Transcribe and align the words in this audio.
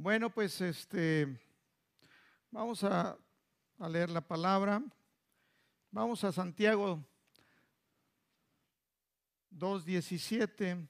Bueno, 0.00 0.30
pues 0.30 0.60
este, 0.60 1.26
vamos 2.52 2.84
a, 2.84 3.18
leer 3.90 4.10
la 4.10 4.20
palabra. 4.20 4.80
Vamos 5.90 6.22
a 6.22 6.30
Santiago 6.30 7.04
2.17. 9.50 10.86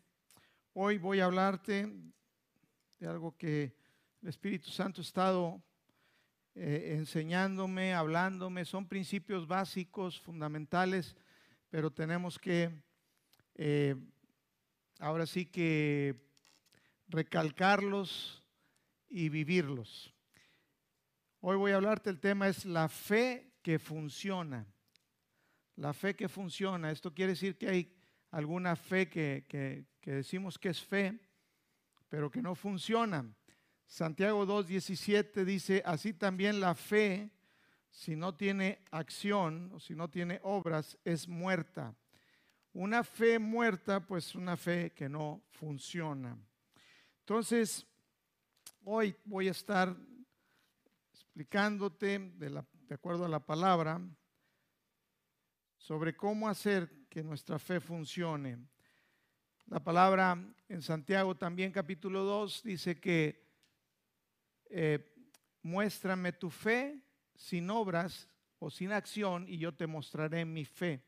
Hoy 0.74 0.98
voy 0.98 1.20
a 1.20 1.24
hablarte 1.24 1.90
de 2.98 3.08
algo 3.08 3.34
que 3.34 3.74
el 4.20 4.28
Espíritu 4.28 4.68
Santo 4.68 5.00
ha 5.00 5.04
estado 5.04 5.62
eh, 6.54 6.96
enseñándome, 6.98 7.94
hablándome. 7.94 8.66
Son 8.66 8.86
principios 8.86 9.46
básicos, 9.46 10.20
fundamentales, 10.20 11.16
pero 11.70 11.90
tenemos 11.90 12.38
que 12.38 12.82
eh, 13.54 13.96
ahora 14.98 15.24
sí 15.24 15.46
que 15.46 16.28
recalcarlos 17.08 18.44
y 19.08 19.28
vivirlos. 19.28 20.12
Hoy 21.40 21.56
voy 21.56 21.72
a 21.72 21.76
hablarte, 21.76 22.10
el 22.10 22.20
tema 22.20 22.48
es 22.48 22.64
la 22.64 22.88
fe 22.88 23.52
que 23.62 23.78
funciona. 23.78 24.66
La 25.76 25.92
fe 25.92 26.16
que 26.16 26.28
funciona. 26.28 26.90
Esto 26.90 27.14
quiere 27.14 27.32
decir 27.32 27.56
que 27.56 27.68
hay 27.68 27.94
alguna 28.30 28.76
fe 28.76 29.08
que, 29.08 29.44
que, 29.48 29.86
decimos 30.10 30.58
que 30.58 30.70
es 30.70 30.82
fe, 30.82 31.18
pero 32.08 32.30
que 32.30 32.42
no 32.42 32.54
funciona. 32.54 33.24
Santiago 33.86 34.44
2.17 34.46 35.44
dice, 35.44 35.82
así 35.86 36.12
también 36.12 36.60
la 36.60 36.74
fe, 36.74 37.30
si 37.90 38.16
no 38.16 38.34
tiene 38.34 38.82
acción 38.90 39.70
o 39.72 39.80
si 39.80 39.94
no 39.94 40.10
tiene 40.10 40.40
obras, 40.42 40.98
es 41.04 41.28
muerta. 41.28 41.94
Una 42.72 43.02
fe 43.02 43.38
muerta, 43.38 44.00
pues 44.06 44.34
una 44.34 44.56
fe 44.56 44.92
que 44.94 45.08
no 45.08 45.42
funciona. 45.50 46.36
Entonces, 47.20 47.87
hoy 48.90 49.14
voy 49.26 49.48
a 49.48 49.50
estar 49.50 49.94
explicándote, 51.12 52.18
de, 52.18 52.64
acuerdo 52.88 53.26
a 53.26 53.28
la 53.28 53.44
palabra, 53.44 54.00
sobre 55.76 56.16
cómo 56.16 56.48
hacer 56.48 57.06
que 57.10 57.22
nuestra 57.22 57.58
fe 57.58 57.80
funcione. 57.80 58.58
La 59.66 59.78
palabra 59.78 60.42
en 60.70 60.80
Santiago 60.80 61.36
también 61.36 61.70
capítulo 61.70 62.24
2 62.24 62.62
dice 62.62 62.98
que 62.98 63.46
eh, 64.70 65.14
muéstrame 65.62 66.32
tu 66.32 66.48
fe 66.48 66.98
sin 67.34 67.68
obras 67.68 68.26
o 68.58 68.70
sin 68.70 68.92
acción 68.92 69.44
y 69.46 69.58
yo 69.58 69.74
te 69.74 69.86
mostraré 69.86 70.46
mi 70.46 70.64
fe 70.64 71.04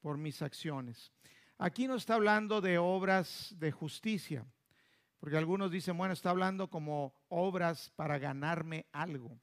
por 0.00 0.16
mis 0.16 0.42
acciones. 0.42 1.10
Aquí 1.58 1.88
no 1.88 1.96
está 1.96 2.14
hablando 2.14 2.60
de 2.60 2.78
obras 2.78 3.52
de 3.58 3.72
justicia, 3.72 4.46
porque 5.20 5.36
algunos 5.36 5.70
dicen, 5.70 5.96
bueno, 5.98 6.14
está 6.14 6.30
hablando 6.30 6.70
como 6.70 7.14
obras 7.28 7.90
para 7.94 8.18
ganarme 8.18 8.86
algo. 8.90 9.38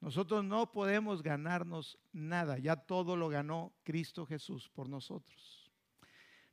Nosotros 0.00 0.44
no 0.44 0.72
podemos 0.72 1.22
ganarnos 1.22 1.98
nada, 2.12 2.58
ya 2.58 2.76
todo 2.76 3.16
lo 3.16 3.28
ganó 3.28 3.72
Cristo 3.84 4.26
Jesús 4.26 4.68
por 4.68 4.88
nosotros. 4.88 5.70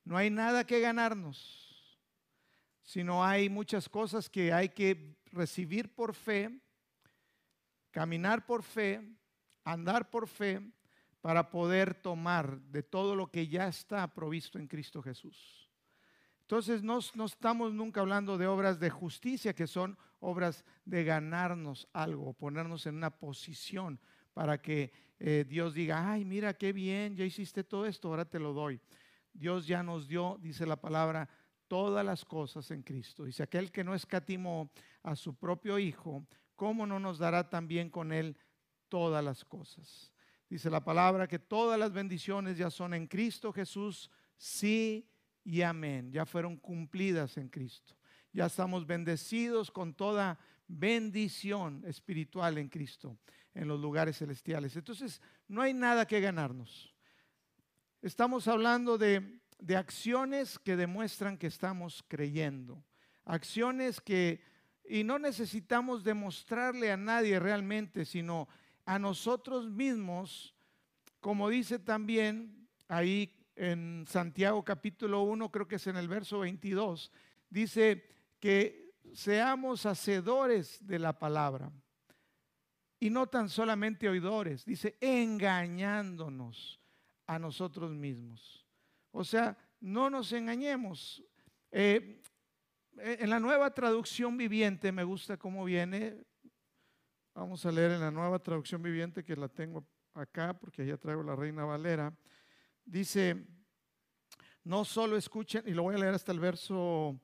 No 0.05 0.15
hay 0.15 0.29
nada 0.29 0.65
que 0.65 0.79
ganarnos, 0.79 1.89
sino 2.83 3.25
hay 3.25 3.49
muchas 3.49 3.89
cosas 3.89 4.29
que 4.29 4.53
hay 4.53 4.69
que 4.69 5.17
recibir 5.31 5.93
por 5.93 6.13
fe, 6.13 6.61
caminar 7.89 8.45
por 8.45 8.61
fe, 8.61 9.01
andar 9.63 10.09
por 10.09 10.27
fe, 10.27 10.61
para 11.21 11.49
poder 11.49 11.95
tomar 11.95 12.59
de 12.63 12.83
todo 12.83 13.15
lo 13.15 13.31
que 13.31 13.47
ya 13.47 13.67
está 13.67 14.13
provisto 14.13 14.59
en 14.59 14.67
Cristo 14.67 15.01
Jesús. 15.01 15.62
Entonces 16.53 16.83
no, 16.83 16.99
estamos 17.25 17.73
nunca 17.73 18.01
hablando 18.01 18.37
de 18.37 18.45
obras 18.45 18.79
de 18.79 18.91
justicia, 18.91 19.55
que 19.55 19.65
son 19.65 19.97
obras 20.19 20.63
de 20.85 21.03
ganarnos 21.03 21.87
algo, 21.93 22.33
ponernos 22.33 22.85
en 22.85 22.93
una 22.93 23.09
posición 23.09 23.99
para 24.35 24.61
que 24.61 24.93
eh, 25.17 25.45
Dios 25.49 25.73
diga, 25.73 26.11
ay, 26.11 26.25
mira 26.25 26.53
qué 26.53 26.71
bien, 26.71 27.15
ya 27.15 27.25
hiciste 27.25 27.63
todo 27.63 27.87
esto, 27.87 28.09
ahora 28.09 28.25
te 28.25 28.37
lo 28.37 28.53
doy. 28.53 28.79
Dios 29.33 29.65
ya 29.65 29.81
nos 29.81 30.07
dio, 30.07 30.37
dice 30.43 30.67
la 30.67 30.75
palabra, 30.75 31.27
todas 31.67 32.05
las 32.05 32.23
cosas 32.23 32.69
en 32.69 32.83
Cristo. 32.83 33.23
Dice, 33.23 33.41
aquel 33.41 33.71
que 33.71 33.83
no 33.83 33.95
escatimó 33.95 34.69
a 35.01 35.15
su 35.15 35.33
propio 35.33 35.79
Hijo, 35.79 36.23
¿cómo 36.55 36.85
no 36.85 36.99
nos 36.99 37.17
dará 37.17 37.49
también 37.49 37.89
con 37.89 38.13
Él 38.13 38.37
todas 38.89 39.25
las 39.25 39.43
cosas? 39.43 40.13
Dice 40.47 40.69
la 40.69 40.83
palabra 40.83 41.27
que 41.27 41.39
todas 41.39 41.79
las 41.79 41.91
bendiciones 41.91 42.59
ya 42.59 42.69
son 42.69 42.93
en 42.93 43.07
Cristo 43.07 43.51
Jesús, 43.51 44.11
sí 44.37 45.09
y 45.43 45.61
amén. 45.61 46.11
Ya 46.11 46.25
fueron 46.25 46.57
cumplidas 46.57 47.37
en 47.37 47.49
Cristo. 47.49 47.95
Ya 48.31 48.45
estamos 48.47 48.87
bendecidos 48.87 49.69
con 49.69 49.93
toda 49.93 50.39
bendición 50.67 51.83
espiritual 51.85 52.57
en 52.57 52.69
Cristo, 52.69 53.17
en 53.53 53.67
los 53.67 53.79
lugares 53.79 54.17
celestiales. 54.17 54.75
Entonces, 54.75 55.21
no 55.47 55.61
hay 55.61 55.73
nada 55.73 56.07
que 56.07 56.19
ganarnos. 56.19 56.93
Estamos 58.01 58.47
hablando 58.47 58.97
de, 58.97 59.39
de 59.59 59.77
acciones 59.77 60.57
que 60.59 60.75
demuestran 60.75 61.37
que 61.37 61.47
estamos 61.47 62.03
creyendo. 62.07 62.83
Acciones 63.25 64.01
que, 64.01 64.41
y 64.83 65.03
no 65.03 65.19
necesitamos 65.19 66.03
demostrarle 66.03 66.91
a 66.91 66.97
nadie 66.97 67.39
realmente, 67.39 68.03
sino 68.05 68.47
a 68.85 68.99
nosotros 68.99 69.69
mismos, 69.69 70.53
como 71.19 71.47
dice 71.49 71.79
también 71.79 72.67
ahí 72.87 73.42
en 73.55 74.05
Santiago 74.07 74.63
capítulo 74.63 75.21
1, 75.23 75.51
creo 75.51 75.67
que 75.67 75.75
es 75.75 75.87
en 75.87 75.97
el 75.97 76.07
verso 76.07 76.39
22, 76.39 77.11
dice 77.49 78.07
que 78.39 78.93
seamos 79.13 79.85
hacedores 79.85 80.85
de 80.85 80.99
la 80.99 81.17
palabra 81.17 81.71
y 82.99 83.09
no 83.09 83.27
tan 83.27 83.49
solamente 83.49 84.07
oidores, 84.07 84.65
dice 84.65 84.97
engañándonos 85.01 86.79
a 87.27 87.37
nosotros 87.37 87.91
mismos. 87.91 88.65
O 89.11 89.23
sea, 89.23 89.57
no 89.81 90.09
nos 90.09 90.31
engañemos. 90.31 91.23
Eh, 91.71 92.21
en 92.97 93.29
la 93.29 93.39
nueva 93.39 93.73
traducción 93.73 94.37
viviente, 94.37 94.91
me 94.91 95.03
gusta 95.03 95.37
cómo 95.37 95.65
viene, 95.65 96.23
vamos 97.33 97.65
a 97.65 97.71
leer 97.71 97.91
en 97.91 98.01
la 98.01 98.11
nueva 98.11 98.39
traducción 98.39 98.81
viviente 98.81 99.23
que 99.23 99.35
la 99.35 99.49
tengo 99.49 99.85
acá 100.13 100.57
porque 100.57 100.85
ya 100.85 100.97
traigo 100.97 101.23
la 101.23 101.35
Reina 101.35 101.65
Valera. 101.65 102.15
Dice, 102.85 103.45
no 104.63 104.85
solo 104.85 105.17
escuchen, 105.17 105.63
y 105.65 105.71
lo 105.71 105.83
voy 105.83 105.95
a 105.95 105.99
leer 105.99 106.13
hasta 106.13 106.31
el 106.31 106.39
verso 106.39 107.19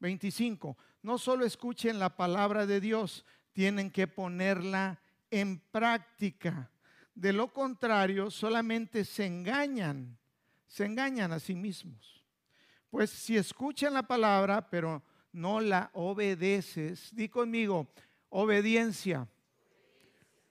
25, 0.00 0.76
no 1.02 1.18
solo 1.18 1.44
escuchen 1.44 1.98
la 1.98 2.16
palabra 2.16 2.66
de 2.66 2.80
Dios, 2.80 3.24
tienen 3.52 3.90
que 3.90 4.06
ponerla 4.06 5.00
en 5.30 5.58
práctica. 5.58 6.70
De 7.14 7.32
lo 7.32 7.52
contrario, 7.52 8.30
solamente 8.30 9.04
se 9.04 9.26
engañan, 9.26 10.16
se 10.66 10.84
engañan 10.84 11.32
a 11.32 11.40
sí 11.40 11.54
mismos. 11.54 12.24
Pues 12.90 13.10
si 13.10 13.36
escuchan 13.36 13.94
la 13.94 14.06
palabra, 14.06 14.70
pero 14.70 15.02
no 15.32 15.60
la 15.60 15.90
obedeces, 15.92 17.14
di 17.14 17.28
conmigo, 17.28 17.88
obediencia. 18.28 19.28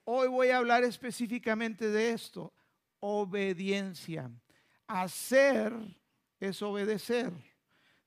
Hoy 0.04 0.28
voy 0.28 0.50
a 0.50 0.58
hablar 0.58 0.84
específicamente 0.84 1.90
de 1.90 2.12
esto 2.12 2.54
obediencia. 3.00 4.32
Hacer 4.88 5.74
es 6.40 6.62
obedecer. 6.62 7.34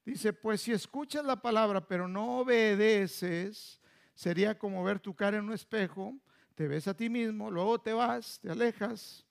Dice, 0.04 0.32
pues 0.32 0.62
si 0.62 0.72
escuchas 0.72 1.24
la 1.24 1.40
palabra 1.40 1.86
pero 1.86 2.08
no 2.08 2.38
obedeces, 2.38 3.80
sería 4.14 4.58
como 4.58 4.82
ver 4.82 4.98
tu 4.98 5.14
cara 5.14 5.38
en 5.38 5.44
un 5.44 5.52
espejo, 5.52 6.14
te 6.54 6.68
ves 6.68 6.88
a 6.88 6.94
ti 6.94 7.08
mismo, 7.08 7.50
luego 7.50 7.80
te 7.80 7.92
vas, 7.92 8.38
te 8.40 8.50
alejas 8.50 9.24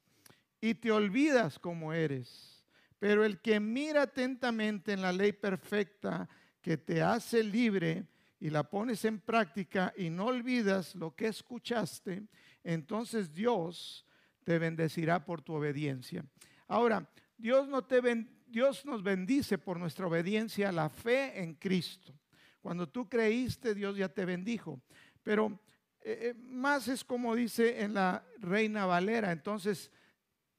y 0.62 0.74
te 0.74 0.92
olvidas 0.92 1.60
como 1.60 1.94
eres. 1.94 2.66
Pero 2.98 3.24
el 3.24 3.40
que 3.40 3.60
mira 3.60 4.04
atentamente 4.04 4.94
en 4.94 5.02
la 5.02 5.12
ley 5.12 5.32
perfecta 5.32 6.28
que 6.62 6.78
te 6.78 7.02
hace 7.02 7.44
libre 7.44 8.06
y 8.40 8.50
la 8.50 8.64
pones 8.64 9.06
en 9.06 9.20
práctica 9.20 9.94
y 9.98 10.10
no 10.10 10.26
olvidas 10.26 10.96
lo 10.96 11.16
que 11.16 11.28
escuchaste, 11.28 12.24
entonces 12.64 13.34
Dios 13.34 14.06
te 14.50 14.58
bendecirá 14.58 15.24
por 15.24 15.44
tu 15.44 15.54
obediencia. 15.54 16.26
Ahora, 16.68 17.08
Dios, 17.38 17.68
no 17.68 17.84
te 17.84 18.02
Dios 18.48 18.84
nos 18.84 19.04
bendice 19.04 19.60
por 19.60 19.78
nuestra 19.78 20.08
obediencia 20.08 20.70
a 20.70 20.72
la 20.72 20.90
fe 20.90 21.40
en 21.40 21.54
Cristo. 21.54 22.16
Cuando 22.60 22.90
tú 22.90 23.08
creíste, 23.08 23.76
Dios 23.76 23.96
ya 23.96 24.10
te 24.10 24.26
bendijo. 24.26 24.82
Pero 25.22 25.62
eh, 26.02 26.32
eh, 26.32 26.34
más 26.34 26.88
es 26.88 27.04
como 27.04 27.36
dice 27.36 27.84
en 27.84 27.94
la 27.94 28.26
Reina 28.40 28.88
Valera, 28.88 29.32
entonces 29.32 29.92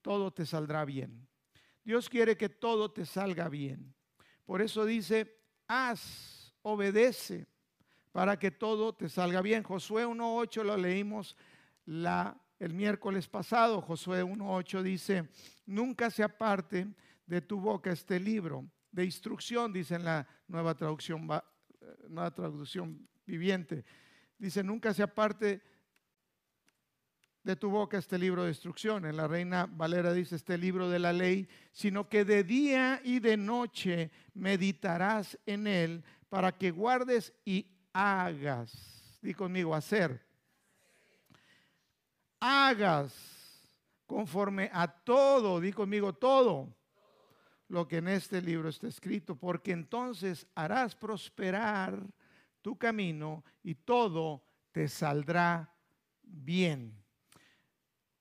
todo 0.02 0.32
te 0.32 0.46
saldrá 0.46 0.84
bien. 0.84 1.26
Dios 1.82 2.08
quiere 2.08 2.36
que 2.36 2.48
todo 2.48 2.92
te 2.92 3.04
salga 3.04 3.48
bien. 3.48 3.92
Por 4.44 4.62
eso 4.62 4.84
dice, 4.84 5.36
haz, 5.66 6.54
obedece, 6.62 7.48
para 8.12 8.38
que 8.38 8.52
todo 8.52 8.94
te 8.94 9.08
salga 9.08 9.42
bien. 9.42 9.64
Josué 9.64 10.06
1.8 10.06 10.62
lo 10.62 10.76
leímos 10.76 11.36
la 11.86 12.40
el 12.60 12.74
miércoles 12.74 13.26
pasado, 13.26 13.80
Josué 13.80 14.22
1.8 14.22 14.82
dice, 14.82 15.28
nunca 15.64 16.10
se 16.10 16.22
aparte 16.22 16.94
de 17.26 17.40
tu 17.40 17.58
boca 17.58 17.90
este 17.90 18.20
libro 18.20 18.70
de 18.92 19.06
instrucción, 19.06 19.72
dice 19.72 19.94
en 19.94 20.04
la 20.04 20.28
nueva 20.46 20.74
traducción, 20.74 21.26
nueva 22.06 22.30
traducción 22.34 23.08
viviente. 23.24 23.84
Dice, 24.38 24.62
nunca 24.62 24.92
se 24.92 25.02
aparte 25.02 25.62
de 27.42 27.56
tu 27.56 27.70
boca 27.70 27.96
este 27.96 28.18
libro 28.18 28.44
de 28.44 28.50
instrucción. 28.50 29.06
En 29.06 29.16
la 29.16 29.26
Reina 29.26 29.64
Valera 29.64 30.12
dice 30.12 30.36
este 30.36 30.58
libro 30.58 30.90
de 30.90 30.98
la 30.98 31.14
ley, 31.14 31.48
sino 31.72 32.10
que 32.10 32.26
de 32.26 32.44
día 32.44 33.00
y 33.02 33.20
de 33.20 33.38
noche 33.38 34.10
meditarás 34.34 35.38
en 35.46 35.66
él 35.66 36.04
para 36.28 36.52
que 36.52 36.70
guardes 36.70 37.32
y 37.46 37.66
hagas. 37.94 39.18
Di 39.22 39.32
conmigo, 39.32 39.74
hacer. 39.74 40.29
Hagas 42.40 43.14
conforme 44.06 44.68
a 44.72 44.88
todo, 44.88 45.60
di 45.60 45.72
conmigo, 45.72 46.12
todo 46.12 46.74
lo 47.68 47.86
que 47.86 47.98
en 47.98 48.08
este 48.08 48.42
libro 48.42 48.68
está 48.68 48.88
escrito, 48.88 49.36
porque 49.36 49.70
entonces 49.70 50.46
harás 50.56 50.96
prosperar 50.96 52.02
tu 52.60 52.76
camino 52.76 53.44
y 53.62 53.76
todo 53.76 54.42
te 54.72 54.88
saldrá 54.88 55.72
bien. 56.22 57.00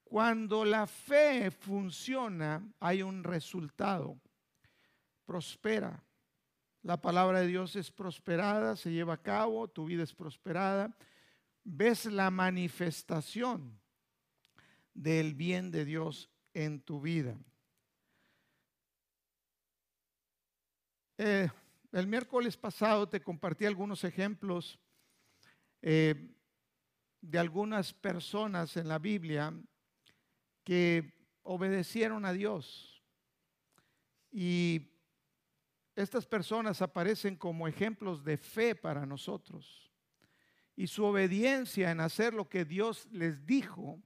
Cuando 0.04 0.64
la 0.66 0.86
fe 0.86 1.50
funciona, 1.50 2.62
hay 2.80 3.02
un 3.02 3.24
resultado. 3.24 4.20
Prospera. 5.26 6.04
La 6.84 7.02
palabra 7.02 7.40
de 7.40 7.48
Dios 7.48 7.76
es 7.76 7.90
prosperada, 7.90 8.76
se 8.76 8.92
lleva 8.92 9.16
a 9.16 9.22
cabo, 9.22 9.68
tu 9.68 9.86
vida 9.86 10.04
es 10.04 10.14
prosperada. 10.14 10.96
Ves 11.64 12.06
la 12.06 12.30
manifestación 12.30 13.79
del 15.00 15.34
bien 15.34 15.72
de 15.72 15.86
Dios 15.86 16.30
en 16.54 16.82
tu 16.82 17.00
vida. 17.00 17.38
Eh, 21.18 21.50
el 21.94 22.06
miércoles 22.06 22.58
pasado 22.58 23.08
te 23.08 23.22
compartí 23.22 23.66
algunos 23.66 24.04
ejemplos 24.04 24.78
eh, 25.82 26.36
de 27.22 27.40
algunas 27.40 27.94
personas 27.94 28.76
en 28.76 28.90
la 28.90 29.00
Biblia 29.00 29.54
que 30.66 31.14
obedecieron 31.44 32.26
a 32.26 32.34
Dios. 32.34 33.02
Y 34.32 34.92
estas 35.96 36.26
personas 36.26 36.82
aparecen 36.82 37.38
como 37.38 37.70
ejemplos 37.70 38.22
de 38.26 38.36
fe 38.36 38.76
para 38.76 39.06
nosotros. 39.06 39.94
Y 40.76 40.88
su 40.88 41.06
obediencia 41.06 41.90
en 41.90 42.02
hacer 42.02 42.34
lo 42.34 42.50
que 42.50 42.66
Dios 42.66 43.08
les 43.12 43.46
dijo 43.46 44.02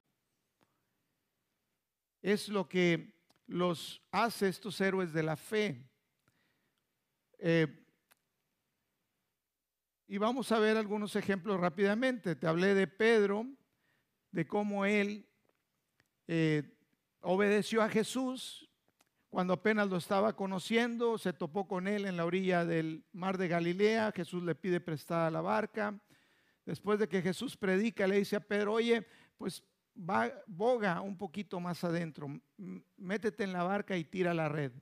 es 2.24 2.48
lo 2.48 2.66
que 2.66 3.12
los 3.46 4.00
hace 4.10 4.48
estos 4.48 4.80
héroes 4.80 5.12
de 5.12 5.22
la 5.22 5.36
fe. 5.36 5.86
Eh, 7.38 7.84
y 10.08 10.16
vamos 10.16 10.50
a 10.50 10.58
ver 10.58 10.78
algunos 10.78 11.16
ejemplos 11.16 11.60
rápidamente. 11.60 12.34
Te 12.34 12.46
hablé 12.46 12.72
de 12.72 12.86
Pedro, 12.86 13.46
de 14.30 14.46
cómo 14.46 14.86
él 14.86 15.28
eh, 16.26 16.78
obedeció 17.20 17.82
a 17.82 17.90
Jesús 17.90 18.70
cuando 19.28 19.52
apenas 19.52 19.90
lo 19.90 19.98
estaba 19.98 20.34
conociendo, 20.34 21.18
se 21.18 21.34
topó 21.34 21.68
con 21.68 21.88
él 21.88 22.06
en 22.06 22.16
la 22.16 22.24
orilla 22.24 22.64
del 22.64 23.04
mar 23.12 23.36
de 23.36 23.48
Galilea, 23.48 24.12
Jesús 24.12 24.42
le 24.44 24.54
pide 24.54 24.80
prestada 24.80 25.30
la 25.30 25.42
barca. 25.42 26.00
Después 26.64 26.98
de 27.00 27.08
que 27.08 27.20
Jesús 27.20 27.54
predica, 27.54 28.06
le 28.06 28.16
dice 28.16 28.36
a 28.36 28.40
Pedro, 28.40 28.74
oye, 28.74 29.06
pues 29.36 29.62
va, 29.96 30.32
boga 30.46 31.00
un 31.00 31.16
poquito 31.16 31.60
más 31.60 31.84
adentro, 31.84 32.28
métete 32.96 33.44
en 33.44 33.52
la 33.52 33.62
barca 33.62 33.96
y 33.96 34.04
tira 34.04 34.34
la 34.34 34.48
red. 34.48 34.72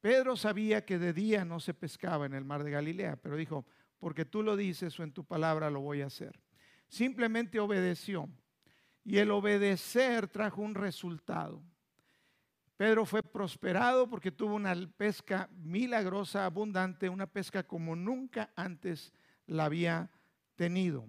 Pedro 0.00 0.36
sabía 0.36 0.84
que 0.84 0.98
de 0.98 1.12
día 1.12 1.44
no 1.44 1.60
se 1.60 1.74
pescaba 1.74 2.26
en 2.26 2.34
el 2.34 2.44
mar 2.44 2.64
de 2.64 2.72
Galilea, 2.72 3.16
pero 3.16 3.36
dijo, 3.36 3.64
porque 3.98 4.24
tú 4.24 4.42
lo 4.42 4.56
dices 4.56 4.98
o 4.98 5.04
en 5.04 5.12
tu 5.12 5.24
palabra 5.24 5.70
lo 5.70 5.80
voy 5.80 6.02
a 6.02 6.06
hacer. 6.06 6.40
Simplemente 6.88 7.60
obedeció. 7.60 8.28
Y 9.04 9.18
el 9.18 9.30
obedecer 9.30 10.28
trajo 10.28 10.60
un 10.60 10.74
resultado. 10.74 11.62
Pedro 12.76 13.04
fue 13.06 13.22
prosperado 13.22 14.08
porque 14.10 14.32
tuvo 14.32 14.56
una 14.56 14.74
pesca 14.96 15.48
milagrosa, 15.52 16.46
abundante, 16.46 17.08
una 17.08 17.28
pesca 17.28 17.62
como 17.62 17.94
nunca 17.94 18.52
antes 18.56 19.12
la 19.46 19.66
había 19.66 20.10
tenido. 20.56 21.06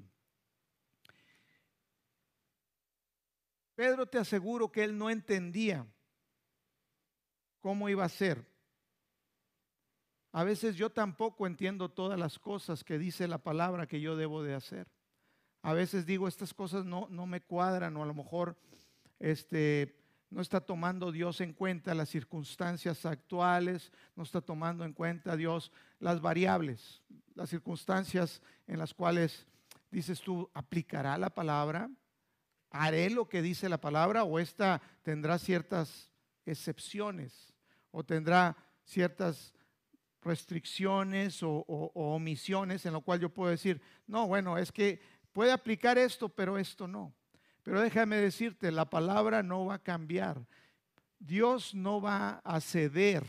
Pedro 3.75 4.05
te 4.05 4.17
aseguro 4.17 4.71
que 4.71 4.83
él 4.83 4.97
no 4.97 5.09
entendía 5.09 5.87
cómo 7.59 7.89
iba 7.89 8.05
a 8.05 8.09
ser. 8.09 8.45
A 10.31 10.43
veces 10.43 10.75
yo 10.75 10.91
tampoco 10.91 11.47
entiendo 11.47 11.89
todas 11.89 12.19
las 12.19 12.39
cosas 12.39 12.83
que 12.83 12.97
dice 12.97 13.27
la 13.27 13.37
palabra 13.37 13.87
que 13.87 14.01
yo 14.01 14.15
debo 14.15 14.43
de 14.43 14.55
hacer 14.55 14.87
a 15.63 15.73
veces 15.73 16.05
digo, 16.05 16.27
estas 16.27 16.53
cosas 16.53 16.85
no, 16.85 17.07
no 17.09 17.25
me 17.25 17.41
cuadran 17.41 17.95
o 17.95 18.03
a 18.03 18.05
lo 18.05 18.13
mejor 18.13 18.57
este, 19.17 19.95
no 20.29 20.41
está 20.41 20.59
tomando 20.59 21.11
Dios 21.11 21.39
en 21.39 21.53
cuenta 21.53 21.95
las 21.95 22.09
circunstancias 22.09 23.05
actuales, 23.05 23.93
no 24.17 24.23
está 24.23 24.41
tomando 24.41 24.83
en 24.83 24.91
cuenta 24.91 25.37
Dios 25.37 25.71
las 25.99 26.19
variables, 26.19 27.01
las 27.33 27.49
circunstancias 27.49 28.41
en 28.67 28.77
las 28.77 28.93
cuales 28.93 29.47
dices 29.89 30.19
tú, 30.19 30.49
¿aplicará 30.53 31.17
la 31.17 31.29
palabra? 31.29 31.89
¿Haré 32.73 33.09
lo 33.09 33.29
que 33.29 33.41
dice 33.41 33.69
la 33.69 33.79
palabra 33.79 34.25
o 34.25 34.37
esta 34.37 34.81
tendrá 35.01 35.39
ciertas 35.39 36.11
excepciones 36.45 37.53
o 37.91 38.03
tendrá 38.03 38.57
ciertas 38.83 39.53
restricciones 40.21 41.41
o, 41.41 41.63
omisiones 41.93 42.85
en 42.85 42.91
lo 42.91 42.99
cual 42.99 43.21
yo 43.21 43.29
puedo 43.29 43.49
decir, 43.49 43.81
no, 44.07 44.27
bueno, 44.27 44.57
es 44.57 44.69
que 44.71 44.99
Puede 45.33 45.51
aplicar 45.51 45.97
esto, 45.97 46.29
pero 46.29 46.57
esto 46.59 46.87
no. 46.87 47.11
Pero 47.63 47.81
déjame 47.81 48.17
decirte, 48.17 48.71
la 48.71 48.89
palabra 48.89 49.41
no 49.41 49.65
va 49.65 49.75
a 49.75 49.83
cambiar. 49.83 50.45
Dios 51.17 51.73
no 51.73 51.99
va 51.99 52.41
a 52.43 52.61
ceder 52.61 53.25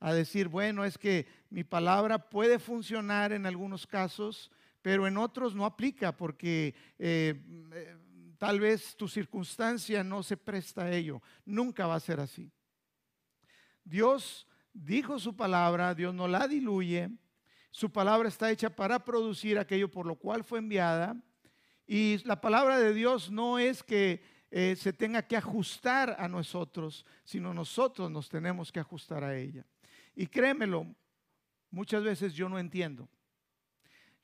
a 0.00 0.14
decir, 0.14 0.48
bueno, 0.48 0.84
es 0.84 0.96
que 0.96 1.26
mi 1.50 1.62
palabra 1.62 2.30
puede 2.30 2.58
funcionar 2.58 3.32
en 3.32 3.44
algunos 3.44 3.86
casos, 3.86 4.50
pero 4.80 5.06
en 5.06 5.18
otros 5.18 5.54
no 5.54 5.66
aplica 5.66 6.16
porque 6.16 6.74
eh, 6.98 7.34
eh, 7.72 7.96
tal 8.38 8.60
vez 8.60 8.96
tu 8.96 9.08
circunstancia 9.08 10.04
no 10.04 10.22
se 10.22 10.36
presta 10.36 10.84
a 10.84 10.92
ello. 10.92 11.22
Nunca 11.44 11.86
va 11.86 11.96
a 11.96 12.00
ser 12.00 12.20
así. 12.20 12.50
Dios 13.84 14.46
dijo 14.72 15.18
su 15.18 15.34
palabra, 15.34 15.94
Dios 15.94 16.14
no 16.14 16.28
la 16.28 16.46
diluye, 16.46 17.10
su 17.70 17.90
palabra 17.90 18.28
está 18.28 18.50
hecha 18.50 18.70
para 18.70 19.04
producir 19.04 19.58
aquello 19.58 19.90
por 19.90 20.06
lo 20.06 20.16
cual 20.16 20.44
fue 20.44 20.58
enviada. 20.58 21.16
Y 21.86 22.18
la 22.24 22.40
palabra 22.40 22.78
de 22.78 22.92
Dios 22.92 23.30
no 23.30 23.58
es 23.58 23.82
que 23.82 24.22
eh, 24.50 24.76
se 24.76 24.92
tenga 24.92 25.22
que 25.22 25.36
ajustar 25.36 26.16
a 26.18 26.28
nosotros, 26.28 27.04
sino 27.24 27.52
nosotros 27.52 28.10
nos 28.10 28.28
tenemos 28.28 28.72
que 28.72 28.80
ajustar 28.80 29.22
a 29.24 29.36
ella. 29.36 29.66
Y 30.14 30.26
créemelo, 30.26 30.86
muchas 31.70 32.02
veces 32.02 32.32
yo 32.34 32.48
no 32.48 32.58
entiendo. 32.58 33.08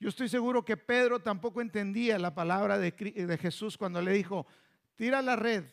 Yo 0.03 0.09
estoy 0.09 0.29
seguro 0.29 0.65
que 0.65 0.77
Pedro 0.77 1.21
tampoco 1.21 1.61
entendía 1.61 2.19
la 2.19 2.35
palabra 2.35 2.77
de, 2.77 3.39
Jesús 3.41 3.79
cuando 3.79 4.03
le 4.03 4.11
dijo, 4.11 4.49
tira 4.97 5.23
la 5.23 5.37
red. 5.37 5.65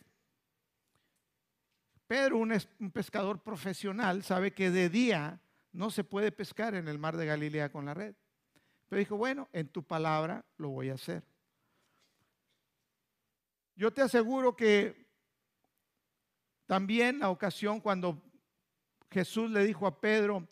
Pedro, 2.05 2.37
un 2.37 2.91
pescador 2.93 3.41
profesional, 3.41 4.21
sabe 4.21 4.53
que 4.53 4.69
de 4.69 4.87
día 4.87 5.41
no 5.71 5.89
se 5.89 6.03
puede 6.03 6.31
pescar 6.31 6.75
en 6.75 6.87
el 6.87 6.99
mar 6.99 7.17
de 7.17 7.25
Galilea 7.25 7.71
con 7.71 7.85
la 7.85 7.95
red. 7.95 8.13
Pero 8.87 8.99
dijo, 8.99 9.17
bueno, 9.17 9.49
en 9.51 9.67
tu 9.67 9.81
palabra 9.81 10.45
lo 10.57 10.69
voy 10.69 10.91
a 10.91 10.93
hacer. 10.93 11.23
Yo 13.75 13.91
te 13.91 14.03
aseguro 14.03 14.55
que 14.55 15.07
también 16.67 17.17
la 17.17 17.31
ocasión 17.31 17.81
cuando 17.81 18.21
Jesús 19.09 19.49
le 19.49 19.65
dijo 19.65 19.87
a 19.87 19.99
Pedro, 19.99 20.47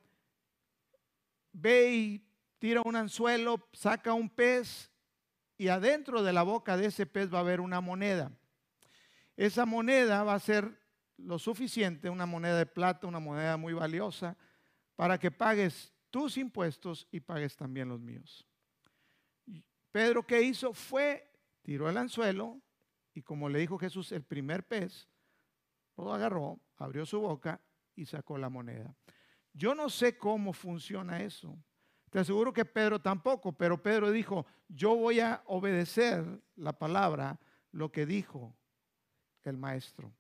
ve 1.54 1.94
y 1.94 2.27
tira 2.60 2.82
un 2.84 2.96
anzuelo, 2.96 3.68
saca 3.74 4.14
un 4.14 4.30
pez 4.30 4.92
y 5.58 5.68
adentro 5.70 6.24
de 6.24 6.34
la 6.34 6.44
boca 6.44 6.78
de 6.78 6.88
ese 6.88 7.06
pez 7.06 7.34
va 7.34 7.40
a 7.40 7.42
haber 7.42 7.62
una 7.62 7.82
moneda. 7.82 8.32
Esa 9.36 9.66
moneda 9.66 10.24
va 10.24 10.34
a 10.34 10.40
ser 10.40 10.80
lo 11.18 11.40
suficiente, 11.40 12.10
una 12.10 12.26
moneda 12.26 12.58
de 12.58 12.66
plata, 12.66 13.08
una 13.08 13.20
moneda 13.20 13.58
muy 13.58 13.74
valiosa, 13.74 14.38
para 14.96 15.18
que 15.18 15.32
pagues 15.32 15.94
tus 16.10 16.38
impuestos 16.38 17.08
y 17.12 17.20
pagues 17.20 17.56
también 17.56 17.90
los 17.90 18.00
míos. 18.00 18.48
Pedro, 19.92 20.26
¿qué 20.26 20.42
hizo? 20.42 20.74
Fue, 20.74 21.32
tiró 21.62 21.90
el 21.90 21.98
anzuelo 21.98 22.62
y 23.14 23.22
como 23.22 23.50
le 23.50 23.60
dijo 23.60 23.80
Jesús, 23.80 24.12
el 24.12 24.24
primer 24.24 24.68
pez, 24.68 25.08
lo 25.98 26.14
agarró, 26.14 26.60
abrió 26.78 27.06
su 27.06 27.20
boca 27.20 27.60
y 27.96 28.06
sacó 28.06 28.38
la 28.38 28.50
moneda. 28.50 28.96
Yo 29.54 29.74
no 29.74 29.90
sé 29.90 30.18
cómo 30.18 30.54
funciona 30.54 31.24
eso. 31.24 31.58
Te 32.10 32.20
aseguro 32.20 32.54
que 32.54 32.66
Pedro 32.66 33.00
tampoco, 33.00 33.52
pero 33.52 33.82
Pedro 33.82 34.12
dijo, 34.12 34.46
yo 34.70 34.96
voy 34.96 35.20
a 35.20 35.42
obedecer 35.46 36.26
la 36.56 36.74
palabra, 36.74 37.40
lo 37.72 37.92
que 37.92 38.06
dijo 38.06 38.56
el 39.44 39.58
maestro. 39.58 40.14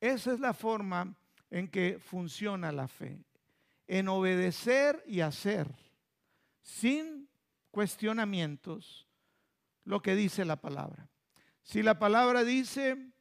Esa 0.00 0.32
es 0.32 0.40
la 0.40 0.52
forma 0.52 1.16
en 1.50 1.68
que 1.68 1.98
funciona 1.98 2.72
la 2.72 2.88
fe 2.88 3.24
en 3.86 4.08
obedecer 4.08 5.02
y 5.06 5.20
hacer 5.20 5.72
sin 6.62 7.28
cuestionamientos 7.70 9.06
lo 9.84 10.02
que 10.02 10.14
dice 10.16 10.44
la 10.44 10.56
palabra. 10.56 11.08
Si 11.62 11.82
la 11.82 11.98
palabra 11.98 12.42
dice 12.42 13.12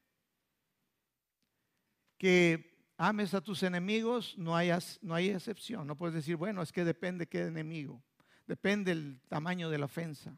que 2.17 2.74
ames 2.97 3.33
a 3.33 3.41
tus 3.41 3.63
enemigos, 3.63 4.37
no 4.37 4.55
hay, 4.55 4.71
no 5.01 5.15
hay 5.15 5.29
excepción. 5.29 5.87
No 5.87 5.97
puedes 5.97 6.15
decir, 6.15 6.35
bueno, 6.35 6.61
es 6.61 6.71
que 6.71 6.83
depende 6.83 7.27
qué 7.27 7.41
enemigo, 7.41 8.01
depende 8.47 8.91
el 8.91 9.21
tamaño 9.27 9.69
de 9.69 9.77
la 9.77 9.85
ofensa. 9.85 10.37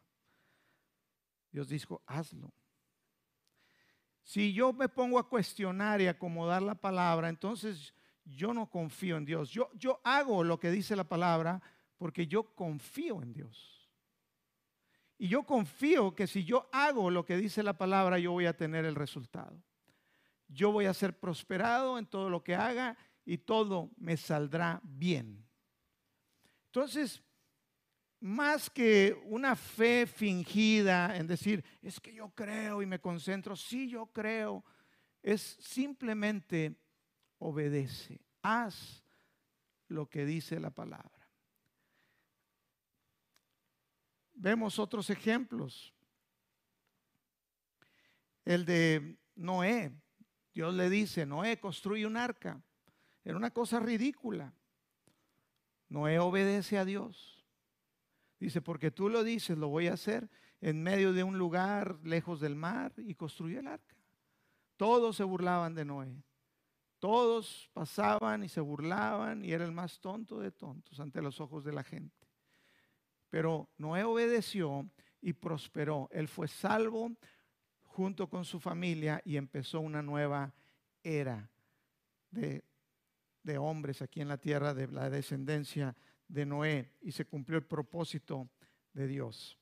Dios 1.52 1.70
dijo, 1.70 2.02
hazlo. 2.06 2.54
Si 4.24 4.52
yo 4.54 4.74
me 4.74 4.90
pongo 4.90 5.20
a 5.20 5.30
cuestionar 5.30 6.02
y 6.02 6.08
acomodar 6.08 6.62
la 6.62 6.76
palabra, 6.76 7.30
entonces 7.30 7.94
yo 8.26 8.54
no 8.54 8.70
confío 8.70 9.18
en 9.18 9.26
Dios. 9.26 9.50
Yo, 9.52 9.70
yo 9.74 10.02
hago 10.04 10.44
lo 10.44 10.60
que 10.60 10.70
dice 10.70 10.96
la 10.96 11.06
palabra 11.06 11.62
porque 11.98 12.28
yo 12.28 12.54
confío 12.54 13.22
en 13.22 13.34
Dios. 13.34 13.90
Y 15.18 15.30
yo 15.30 15.44
confío 15.44 16.14
que 16.14 16.28
si 16.28 16.44
yo 16.44 16.70
hago 16.72 17.10
lo 17.10 17.26
que 17.26 17.38
dice 17.38 17.64
la 17.64 17.78
palabra, 17.78 18.20
yo 18.20 18.32
voy 18.34 18.46
a 18.46 18.56
tener 18.56 18.86
el 18.86 18.96
resultado. 18.96 19.64
Yo 20.48 20.72
voy 20.72 20.86
a 20.86 20.94
ser 20.94 21.18
prosperado 21.18 21.98
en 21.98 22.06
todo 22.06 22.30
lo 22.30 22.44
que 22.44 22.56
haga 22.56 22.98
y 23.25 23.38
todo 23.38 23.92
me 23.98 24.16
saldrá 24.18 24.80
bien. 24.84 25.46
Entonces, 26.68 27.22
más 28.20 28.70
que 28.70 29.20
una 29.25 29.56
fe 29.56 30.08
fingida 30.08 31.18
en 31.18 31.27
decir, 31.27 31.63
es 31.82 32.00
que 32.00 32.13
yo 32.13 32.30
creo 32.30 32.82
y 32.82 32.86
me 32.86 33.00
concentro, 33.00 33.56
sí 33.56 33.89
yo 33.89 34.08
creo, 34.08 34.63
es 35.22 35.58
simplemente 35.60 36.75
obedece, 37.39 38.22
haz 38.42 39.04
lo 39.88 40.10
que 40.10 40.25
dice 40.25 40.60
la 40.60 40.72
palabra. 40.72 41.30
Vemos 44.34 44.77
otros 44.77 45.10
ejemplos. 45.10 45.94
El 48.46 48.66
de 48.66 49.18
Noé. 49.36 49.92
Dios 50.58 50.74
le 50.74 50.90
dice, 50.90 51.28
Noé, 51.28 51.60
construye 51.60 52.08
un 52.08 52.18
arca. 52.18 52.60
Era 53.24 53.38
una 53.38 53.52
cosa 53.52 53.80
ridícula. 53.80 54.52
Noé 55.88 56.18
obedece 56.18 56.80
a 56.80 56.84
Dios. 56.84 57.46
Dice, 58.40 58.60
porque 58.64 58.90
tú 58.90 59.08
lo 59.08 59.24
dices, 59.24 59.56
lo 59.56 59.68
voy 59.68 59.86
a 59.86 59.94
hacer 59.94 60.32
en 60.60 60.82
medio 60.82 61.14
de 61.14 61.24
un 61.24 61.38
lugar 61.38 62.00
lejos 62.04 62.40
del 62.40 62.56
mar 62.56 62.92
y 62.98 63.14
construyó 63.14 63.60
el 63.60 63.68
arca. 63.68 63.96
Todos 64.78 65.18
se 65.18 65.24
burlaban 65.24 65.76
de 65.76 65.86
Noé. 65.86 66.24
Todos 66.98 67.70
pasaban 67.72 68.44
y 68.44 68.50
se 68.50 68.60
burlaban 68.60 69.46
y 69.46 69.52
era 69.52 69.64
el 69.64 69.72
más 69.72 70.00
tonto 70.00 70.40
de 70.40 70.52
tontos 70.52 71.00
ante 71.00 71.22
los 71.22 71.40
ojos 71.40 71.66
de 71.66 71.74
la 71.74 71.84
gente. 71.84 72.28
Pero 73.30 73.70
Noé 73.78 74.04
obedeció 74.06 74.90
y 75.22 75.34
prosperó. 75.34 76.10
Él 76.12 76.28
fue 76.28 76.48
salvo 76.48 77.12
junto 77.98 78.30
con 78.30 78.46
su 78.46 78.60
familia 78.60 79.24
y 79.25 79.38
empezó 79.38 79.80
una 79.80 80.04
nueva 80.04 80.54
era 81.01 81.50
de, 82.30 82.63
de 83.42 83.58
hombres 83.58 84.04
aquí 84.04 84.22
en 84.22 84.27
la 84.27 84.38
tierra, 84.38 84.75
de 84.75 84.86
la 84.86 85.10
descendencia 85.10 85.96
de 86.27 86.46
Noé 86.46 86.92
y 87.01 87.12
se 87.12 87.25
cumplió 87.25 87.58
el 87.58 87.66
propósito 87.66 88.51
de 88.94 89.08
Dios. 89.08 89.58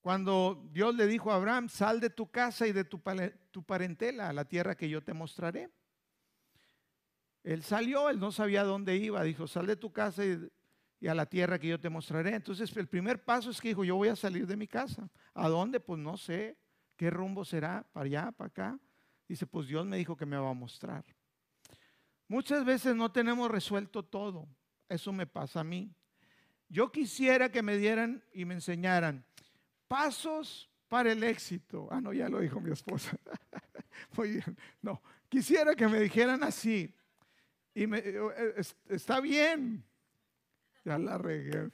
Cuando 0.00 0.64
Dios 0.70 0.94
le 0.94 1.08
dijo 1.08 1.32
a 1.32 1.34
Abraham, 1.34 1.68
sal 1.68 1.98
de 1.98 2.10
tu 2.10 2.30
casa 2.30 2.68
y 2.68 2.72
de 2.72 2.84
tu, 2.84 3.02
parentela 3.02 4.28
a 4.28 4.32
la 4.32 4.44
tierra 4.44 4.76
que 4.76 4.88
yo 4.88 5.02
te 5.02 5.12
mostraré. 5.12 5.72
Él 7.42 7.64
salió, 7.64 8.10
él 8.10 8.20
no 8.20 8.30
sabía 8.30 8.62
dónde 8.62 8.94
iba, 8.94 9.24
dijo, 9.24 9.48
sal 9.48 9.66
de 9.66 9.74
tu 9.74 9.92
casa 9.92 10.24
y, 10.24 10.38
y, 11.00 11.08
a 11.08 11.14
la 11.14 11.26
tierra 11.26 11.58
que 11.58 11.68
yo 11.68 11.80
te 11.80 11.88
mostraré. 11.88 12.34
Entonces 12.34 12.74
el 12.76 12.86
primer 12.86 13.24
paso 13.24 13.50
es 13.50 13.60
que 13.60 13.68
dijo, 13.68 13.84
yo 13.84 13.96
voy 13.96 14.08
a 14.08 14.16
salir 14.16 14.46
de 14.46 14.56
mi 14.56 14.66
casa. 14.66 15.08
¿A 15.34 15.48
dónde? 15.48 15.80
Pues 15.80 16.00
no 16.00 16.16
sé. 16.16 16.56
¿Qué 16.96 17.10
rumbo 17.10 17.44
será? 17.44 17.86
¿Para 17.92 18.06
allá? 18.06 18.32
¿Para 18.32 18.48
acá? 18.48 18.80
Dice, 19.28 19.46
pues 19.46 19.66
Dios 19.66 19.84
me 19.86 19.96
dijo 19.96 20.16
que 20.16 20.26
me 20.26 20.36
va 20.36 20.50
a 20.50 20.54
mostrar. 20.54 21.04
Muchas 22.28 22.64
veces 22.64 22.94
no 22.94 23.10
tenemos 23.10 23.50
resuelto 23.50 24.02
todo. 24.02 24.48
Eso 24.88 25.12
me 25.12 25.26
pasa 25.26 25.60
a 25.60 25.64
mí. 25.64 25.94
Yo 26.68 26.90
quisiera 26.90 27.50
que 27.50 27.62
me 27.62 27.76
dieran 27.76 28.24
y 28.32 28.44
me 28.44 28.54
enseñaran 28.54 29.24
pasos 29.88 30.70
para 30.88 31.12
el 31.12 31.22
éxito. 31.22 31.88
Ah, 31.90 32.00
no, 32.00 32.12
ya 32.12 32.28
lo 32.28 32.40
dijo 32.40 32.60
mi 32.60 32.72
esposa. 32.72 33.16
Muy 34.16 34.30
bien. 34.30 34.56
No, 34.82 35.02
quisiera 35.28 35.74
que 35.74 35.88
me 35.88 36.00
dijeran 36.00 36.42
así. 36.42 36.94
Y 37.74 37.86
me, 37.86 37.98
eh, 37.98 38.14
eh, 38.36 38.62
está 38.88 39.20
bien. 39.20 39.84
Ya 40.84 40.98
la 40.98 41.18
regué. 41.18 41.70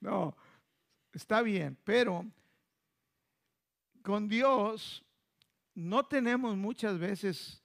No, 0.00 0.36
está 1.12 1.42
bien, 1.42 1.76
pero 1.84 2.24
con 4.02 4.28
Dios 4.28 5.04
no 5.74 6.06
tenemos 6.06 6.56
muchas 6.56 6.98
veces, 6.98 7.62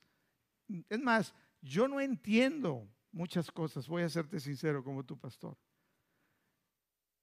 es 0.90 1.00
más, 1.00 1.36
yo 1.62 1.88
no 1.88 2.02
entiendo 2.02 2.90
muchas 3.12 3.52
cosas, 3.52 3.88
voy 3.88 4.04
a 4.04 4.10
serte 4.10 4.40
sincero 4.40 4.84
como 4.84 5.06
tu 5.06 5.18
pastor. 5.20 5.58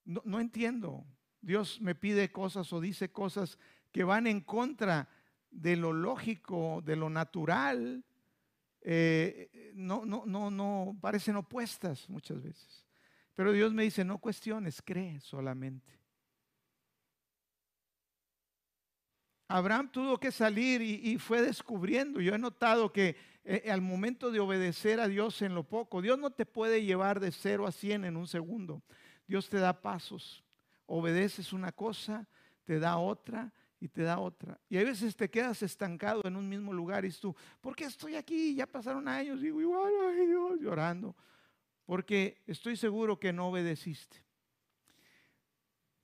No, 0.04 0.40
entiendo. 0.40 1.04
Dios 1.40 1.80
me 1.82 1.94
pide 1.94 2.32
cosas 2.32 2.72
o 2.72 2.80
dice 2.80 3.12
cosas 3.12 3.58
que 3.92 4.04
van 4.04 4.26
en 4.26 4.40
contra 4.40 5.08
de 5.50 5.76
lo 5.76 5.92
lógico, 5.92 6.82
de 6.82 6.96
lo 6.96 7.10
natural. 7.10 8.04
Eh, 8.90 9.72
no, 9.74 10.06
no, 10.06 10.24
no, 10.24 10.50
no, 10.50 10.96
parecen 10.98 11.36
opuestas 11.36 12.08
muchas 12.08 12.42
veces. 12.42 12.86
Pero 13.34 13.52
Dios 13.52 13.74
me 13.74 13.82
dice, 13.82 14.02
no 14.02 14.16
cuestiones, 14.16 14.80
cree 14.80 15.20
solamente. 15.20 16.00
Abraham 19.46 19.92
tuvo 19.92 20.18
que 20.18 20.32
salir 20.32 20.80
y, 20.80 21.18
fue 21.18 21.42
descubriendo. 21.42 22.22
Yo 22.22 22.34
he 22.34 22.38
notado 22.38 22.90
que 22.90 23.16
eh, 23.44 23.70
al 23.70 23.82
momento 23.82 24.30
de 24.30 24.40
obedecer 24.40 25.00
a 25.00 25.08
Dios 25.08 25.42
en 25.42 25.54
lo 25.54 25.64
poco, 25.64 26.00
Dios 26.00 26.18
no 26.18 26.30
te 26.30 26.46
puede 26.46 26.82
llevar 26.82 27.20
de 27.20 27.30
cero 27.30 27.66
a 27.66 27.72
cien 27.72 28.06
en 28.06 28.16
un 28.16 28.26
segundo. 28.26 28.82
Dios 29.26 29.50
te 29.50 29.58
da 29.58 29.82
pasos. 29.82 30.42
Obedeces 30.86 31.52
una 31.52 31.72
cosa, 31.72 32.26
te 32.64 32.78
da 32.78 32.96
otra 32.96 33.52
y 33.80 33.88
te 33.88 34.02
da 34.02 34.18
otra. 34.18 34.60
Y 34.68 34.78
a 34.78 34.84
veces 34.84 35.14
te 35.16 35.30
quedas 35.30 35.62
estancado 35.62 36.22
en 36.24 36.36
un 36.36 36.48
mismo 36.48 36.72
lugar 36.72 37.04
y 37.04 37.10
tú, 37.10 37.34
¿por 37.60 37.76
qué 37.76 37.84
estoy 37.84 38.16
aquí? 38.16 38.54
Ya 38.54 38.66
pasaron 38.66 39.06
años, 39.08 39.40
digo 39.40 39.60
igual, 39.60 39.92
ay 40.08 40.26
Dios, 40.26 40.60
llorando. 40.60 41.16
Porque 41.84 42.42
estoy 42.46 42.76
seguro 42.76 43.18
que 43.18 43.32
no 43.32 43.48
obedeciste. 43.48 44.24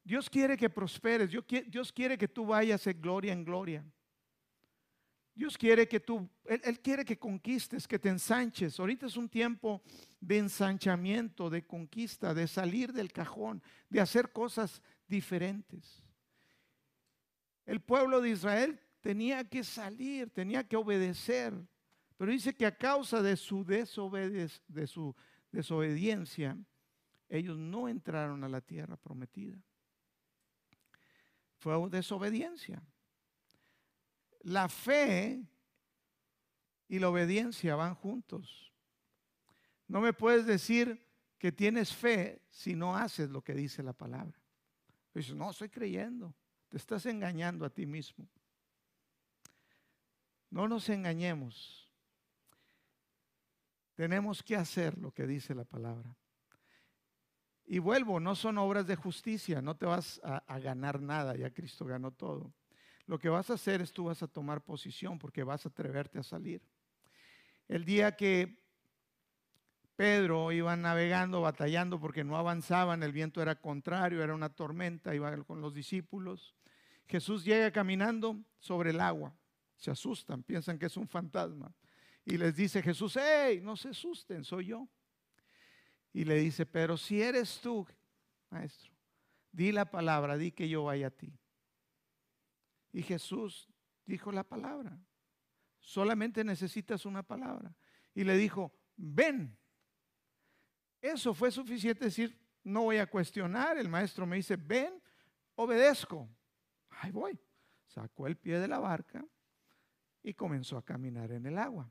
Dios 0.03 0.29
quiere 0.29 0.57
que 0.57 0.71
prosperes, 0.71 1.31
Dios 1.31 1.93
quiere 1.93 2.19
que 2.19 2.29
tú 2.29 2.47
vayas 2.47 2.85
de 2.85 2.93
gloria 2.93 3.33
en 3.33 3.45
gloria. 3.45 3.85
Dios 5.35 5.59
quiere 5.59 5.89
que 5.89 5.99
tú, 5.99 6.29
él, 6.45 6.81
quiere 6.81 7.05
que 7.05 7.19
conquistes, 7.19 7.89
que 7.89 7.99
te 7.99 8.09
ensanches. 8.09 8.79
Ahorita 8.79 9.07
es 9.07 9.17
un 9.17 9.29
tiempo 9.29 9.83
de 10.21 10.39
ensanchamiento, 10.39 11.51
de 11.51 11.67
conquista, 11.67 12.33
de 12.33 12.47
salir 12.47 12.93
del 12.93 13.13
cajón, 13.13 13.61
de 13.89 14.01
hacer 14.01 14.31
cosas 14.31 14.81
diferentes. 15.09 16.04
El 17.67 17.81
pueblo 17.81 18.21
de 18.21 18.31
Israel 18.31 18.81
tenía 19.01 19.45
que 19.45 19.65
salir, 19.65 20.31
tenía 20.31 20.67
que 20.67 20.77
obedecer, 20.77 21.55
pero 22.17 22.31
dice 22.31 22.55
que 22.55 22.67
a 22.67 22.77
causa 22.77 23.23
de 23.23 23.37
su, 23.37 23.65
de 23.65 24.87
su 24.87 25.17
desobediencia, 25.51 26.57
ellos 27.29 27.59
no 27.59 27.89
entraron 27.89 28.45
a 28.45 28.49
la 28.49 28.61
tierra 28.61 28.97
prometida 28.97 29.59
fue 31.65 31.89
desobediencia. 31.89 32.83
La 34.41 34.69
fe 34.69 35.43
y 36.89 36.99
la 36.99 37.09
obediencia 37.09 37.75
van 37.75 37.95
juntos. 37.95 38.71
No 39.89 40.03
me 40.03 40.13
puedes 40.13 40.45
decir 40.45 41.09
que 41.39 41.51
tienes 41.51 41.95
fe 41.95 42.43
si 42.51 42.75
no 42.75 42.95
haces 42.95 43.31
lo 43.31 43.43
que 43.43 43.55
dice 43.55 43.83
la 43.83 43.95
palabra. 43.95 44.39
Dices, 45.15 45.35
no, 45.35 45.51
estoy 45.51 45.71
creyendo. 45.71 46.35
Te 46.75 46.79
estás 46.79 47.07
engañando 47.07 47.65
a 47.65 47.71
ti 47.71 47.87
mismo. 47.87 48.27
No 50.51 50.67
nos 50.67 50.89
engañemos. 50.89 51.89
Tenemos 53.95 54.43
que 54.43 54.57
hacer 54.57 54.99
lo 54.99 55.13
que 55.13 55.25
dice 55.25 55.55
la 55.55 55.63
palabra. 55.63 56.17
Y 57.65 57.79
vuelvo, 57.79 58.19
no 58.19 58.35
son 58.35 58.59
obras 58.59 58.89
de 58.89 58.97
justicia, 58.97 59.63
no 59.63 59.77
te 59.77 59.87
vas 59.87 60.21
a, 60.25 60.59
ganar 60.59 61.01
nada, 61.01 61.37
ya 61.37 61.55
Cristo 61.55 61.85
ganó 61.85 62.11
todo. 62.11 62.53
Lo 63.07 63.21
que 63.21 63.29
vas 63.29 63.51
a 63.51 63.55
hacer 63.55 63.81
es 63.81 63.93
tú 63.93 64.07
vas 64.07 64.25
a 64.25 64.27
tomar 64.27 64.61
posición 64.61 65.17
porque 65.21 65.45
vas 65.45 65.65
a 65.65 65.69
atreverte 65.69 66.19
a 66.19 66.25
salir. 66.25 66.61
El 67.69 67.85
día 67.85 68.17
que 68.17 68.65
Pedro 69.95 70.51
iba 70.51 70.75
navegando, 70.75 71.41
batallando 71.41 72.01
porque 72.01 72.25
no 72.25 72.37
avanzaban, 72.37 73.05
el 73.05 73.13
viento 73.13 73.41
era 73.41 73.61
contrario, 73.61 74.25
era 74.25 74.35
una 74.35 74.49
tormenta, 74.49 75.15
iba 75.15 75.37
con 75.45 75.61
los 75.61 75.73
discípulos. 75.73 76.57
Jesús 77.07 77.45
llega 77.45 77.71
caminando 77.71 78.43
sobre 78.59 78.91
el 78.91 79.01
agua. 79.01 79.37
Se 79.77 79.91
asustan, 79.91 80.43
piensan 80.43 80.79
que 80.79 80.87
es 80.87 80.97
un 80.97 81.09
fantasma. 81.09 81.75
Y 82.25 82.39
les 82.39 82.57
dice 82.57 82.83
Jesús, 82.83 83.17
hey, 83.21 83.61
no 83.63 83.77
se 83.77 83.91
asusten, 83.91 84.45
soy 84.45 84.67
yo. 84.67 84.89
y 86.13 86.25
le 86.25 86.37
dice, 86.37 86.65
pero 86.65 86.97
si 86.97 87.21
eres 87.21 87.61
tú, 87.61 87.87
maestro, 88.49 88.93
di 89.51 89.73
la 89.73 89.91
palabra, 89.91 90.37
di 90.37 90.53
que 90.53 90.69
yo 90.69 90.85
vaya 90.85 91.09
a 91.09 91.11
ti. 91.11 91.37
Y 92.93 93.03
Jesús 93.03 93.69
dijo 94.07 94.31
la 94.31 94.45
palabra. 94.45 94.97
Solamente 95.81 96.45
necesitas 96.45 97.05
una 97.05 97.23
palabra. 97.23 97.77
Y 98.15 98.25
le 98.25 98.37
dijo, 98.37 98.73
ven. 98.97 99.59
Eso 101.01 101.35
fue 101.35 101.51
suficiente 101.51 102.07
decir, 102.07 102.41
no 102.63 102.85
voy 102.85 102.99
a 102.99 103.11
cuestionar. 103.11 103.77
El 103.77 103.89
maestro 103.89 104.25
me 104.27 104.37
dice, 104.37 104.57
ven, 104.57 105.03
obedezco. 105.57 106.29
Ahí 107.01 107.11
voy. 107.11 107.39
Sacó 107.87 108.27
el 108.27 108.37
pie 108.37 108.59
de 108.59 108.69
la 108.69 108.79
barca 108.79 109.25
y 110.23 110.35
comenzó 110.35 110.77
a 110.77 110.85
caminar 110.85 111.31
en 111.33 111.47
el 111.47 111.59
agua. 111.59 111.91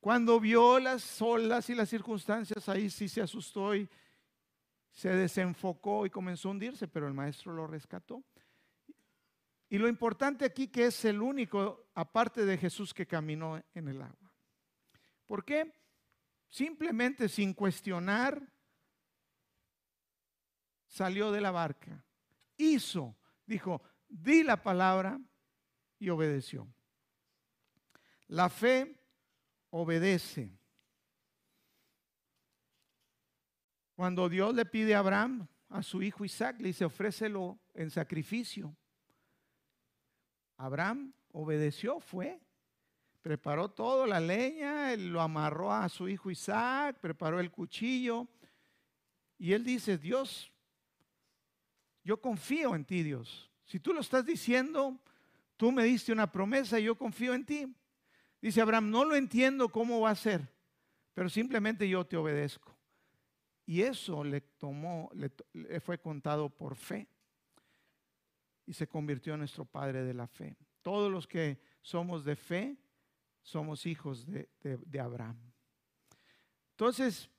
Cuando 0.00 0.38
vio 0.38 0.78
las 0.78 1.20
olas 1.22 1.68
y 1.70 1.74
las 1.74 1.88
circunstancias, 1.88 2.68
ahí 2.68 2.90
sí 2.90 3.08
se 3.08 3.22
asustó 3.22 3.74
y 3.74 3.88
se 4.90 5.08
desenfocó 5.08 6.06
y 6.06 6.10
comenzó 6.10 6.48
a 6.48 6.52
hundirse, 6.52 6.86
pero 6.86 7.08
el 7.08 7.14
maestro 7.14 7.52
lo 7.52 7.66
rescató. 7.66 8.22
Y 9.68 9.78
lo 9.78 9.88
importante 9.88 10.44
aquí 10.44 10.68
que 10.68 10.86
es 10.86 11.04
el 11.04 11.20
único, 11.20 11.88
aparte 11.94 12.44
de 12.44 12.56
Jesús, 12.56 12.94
que 12.94 13.06
caminó 13.06 13.60
en 13.74 13.88
el 13.88 14.02
agua. 14.02 14.32
¿Por 15.26 15.44
qué? 15.44 15.72
Simplemente 16.48 17.28
sin 17.28 17.54
cuestionar, 17.54 18.40
salió 20.86 21.32
de 21.32 21.40
la 21.40 21.50
barca, 21.50 22.04
hizo, 22.56 23.16
dijo, 23.46 23.82
di 24.14 24.44
la 24.44 24.62
palabra 24.62 25.20
y 25.98 26.08
obedeció. 26.08 26.68
La 28.28 28.48
fe 28.48 28.96
obedece. 29.70 30.56
Cuando 33.96 34.28
Dios 34.28 34.54
le 34.54 34.64
pide 34.64 34.94
a 34.94 35.00
Abraham, 35.00 35.46
a 35.68 35.82
su 35.82 36.02
hijo 36.02 36.24
Isaac, 36.24 36.60
le 36.60 36.68
dice, 36.68 36.84
ofrécelo 36.84 37.58
en 37.74 37.90
sacrificio. 37.90 38.76
Abraham 40.56 41.12
obedeció, 41.32 41.98
fue, 42.00 42.40
preparó 43.20 43.70
todo, 43.70 44.06
la 44.06 44.20
leña, 44.20 44.96
lo 44.96 45.20
amarró 45.20 45.72
a 45.72 45.88
su 45.88 46.08
hijo 46.08 46.30
Isaac, 46.30 46.98
preparó 47.00 47.40
el 47.40 47.50
cuchillo. 47.50 48.28
Y 49.38 49.52
él 49.52 49.64
dice, 49.64 49.98
Dios, 49.98 50.52
yo 52.04 52.20
confío 52.20 52.74
en 52.74 52.84
ti, 52.84 53.02
Dios. 53.02 53.50
Si 53.64 53.80
tú 53.80 53.92
lo 53.92 54.00
estás 54.00 54.24
diciendo, 54.24 54.98
tú 55.56 55.72
me 55.72 55.84
diste 55.84 56.12
una 56.12 56.30
promesa 56.30 56.78
y 56.78 56.84
yo 56.84 56.96
confío 56.96 57.34
en 57.34 57.44
ti. 57.44 57.74
Dice 58.40 58.60
Abraham, 58.60 58.90
no 58.90 59.04
lo 59.04 59.16
entiendo 59.16 59.68
cómo 59.68 60.00
va 60.00 60.10
a 60.10 60.14
ser, 60.14 60.46
pero 61.14 61.28
simplemente 61.30 61.88
yo 61.88 62.04
te 62.06 62.16
obedezco. 62.16 62.76
Y 63.66 63.80
eso 63.80 64.22
le 64.22 64.42
tomó, 64.42 65.10
le, 65.14 65.80
fue 65.80 65.98
contado 65.98 66.50
por 66.50 66.76
fe. 66.76 67.08
Y 68.66 68.74
se 68.74 68.86
convirtió 68.86 69.34
en 69.34 69.40
nuestro 69.40 69.64
Padre 69.64 70.04
de 70.04 70.14
la 70.14 70.26
fe. 70.26 70.56
Todos 70.82 71.10
los 71.10 71.26
que 71.26 71.58
somos 71.80 72.24
de 72.24 72.36
fe, 72.36 72.76
somos 73.42 73.86
hijos 73.86 74.26
de, 74.26 74.48
de 74.62 75.00
Abraham. 75.00 75.38
Entonces, 76.72 77.30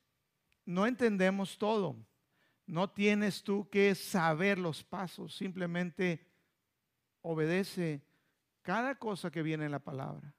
no 0.65 0.87
entendemos 0.87 1.57
todo. 1.57 1.95
No 2.65 2.89
tienes 2.89 3.43
tú 3.43 3.69
que 3.69 3.93
saber 3.95 4.57
los 4.57 4.83
pasos, 4.83 5.35
simplemente 5.35 6.25
obedece 7.21 8.03
cada 8.61 8.95
cosa 8.95 9.31
que 9.31 9.43
viene 9.43 9.65
en 9.65 9.71
la 9.71 9.83
palabra. 9.83 10.35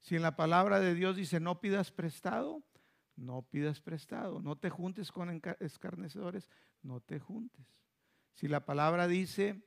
Si 0.00 0.16
en 0.16 0.22
la 0.22 0.36
palabra 0.36 0.80
de 0.80 0.94
Dios 0.94 1.16
dice 1.16 1.40
no 1.40 1.60
pidas 1.60 1.90
prestado, 1.90 2.62
no 3.16 3.42
pidas 3.42 3.80
prestado. 3.80 4.40
No 4.42 4.56
te 4.56 4.70
juntes 4.70 5.10
con 5.12 5.40
escarnecedores, 5.60 6.50
no 6.82 7.00
te 7.00 7.18
juntes. 7.18 7.66
Si 8.34 8.48
la 8.48 8.64
palabra 8.64 9.06
dice 9.06 9.62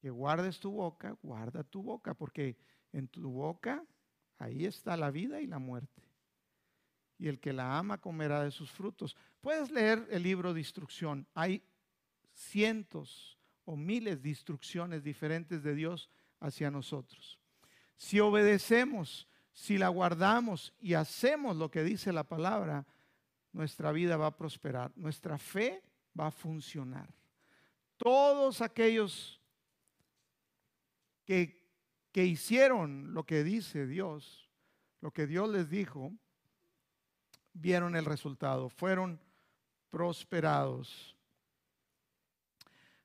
que 0.00 0.10
guardes 0.10 0.60
tu 0.60 0.70
boca, 0.72 1.16
guarda 1.22 1.64
tu 1.64 1.82
boca, 1.82 2.14
porque 2.14 2.56
en 2.92 3.08
tu 3.08 3.30
boca 3.30 3.84
ahí 4.38 4.64
está 4.64 4.96
la 4.96 5.10
vida 5.10 5.40
y 5.40 5.46
la 5.46 5.58
muerte. 5.58 6.02
Y 7.18 7.28
el 7.28 7.40
que 7.40 7.52
la 7.52 7.78
ama 7.78 7.98
comerá 7.98 8.42
de 8.42 8.50
sus 8.50 8.70
frutos. 8.70 9.16
Puedes 9.44 9.70
leer 9.70 10.08
el 10.10 10.22
libro 10.22 10.54
de 10.54 10.60
instrucción. 10.60 11.26
Hay 11.34 11.62
cientos 12.32 13.38
o 13.66 13.76
miles 13.76 14.22
de 14.22 14.30
instrucciones 14.30 15.04
diferentes 15.04 15.62
de 15.62 15.74
Dios 15.74 16.08
hacia 16.40 16.70
nosotros. 16.70 17.38
Si 17.98 18.20
obedecemos, 18.20 19.28
si 19.52 19.76
la 19.76 19.88
guardamos 19.88 20.72
y 20.80 20.94
hacemos 20.94 21.58
lo 21.58 21.70
que 21.70 21.82
dice 21.82 22.10
la 22.10 22.24
palabra, 22.24 22.86
nuestra 23.52 23.92
vida 23.92 24.16
va 24.16 24.28
a 24.28 24.36
prosperar, 24.38 24.92
nuestra 24.96 25.36
fe 25.36 25.82
va 26.18 26.28
a 26.28 26.30
funcionar. 26.30 27.12
Todos 27.98 28.62
aquellos 28.62 29.42
que, 31.26 31.68
que 32.12 32.24
hicieron 32.24 33.12
lo 33.12 33.26
que 33.26 33.44
dice 33.44 33.86
Dios, 33.86 34.48
lo 35.02 35.10
que 35.10 35.26
Dios 35.26 35.50
les 35.50 35.68
dijo, 35.68 36.14
vieron 37.52 37.94
el 37.94 38.06
resultado, 38.06 38.70
fueron 38.70 39.20
prosperados. 39.94 41.16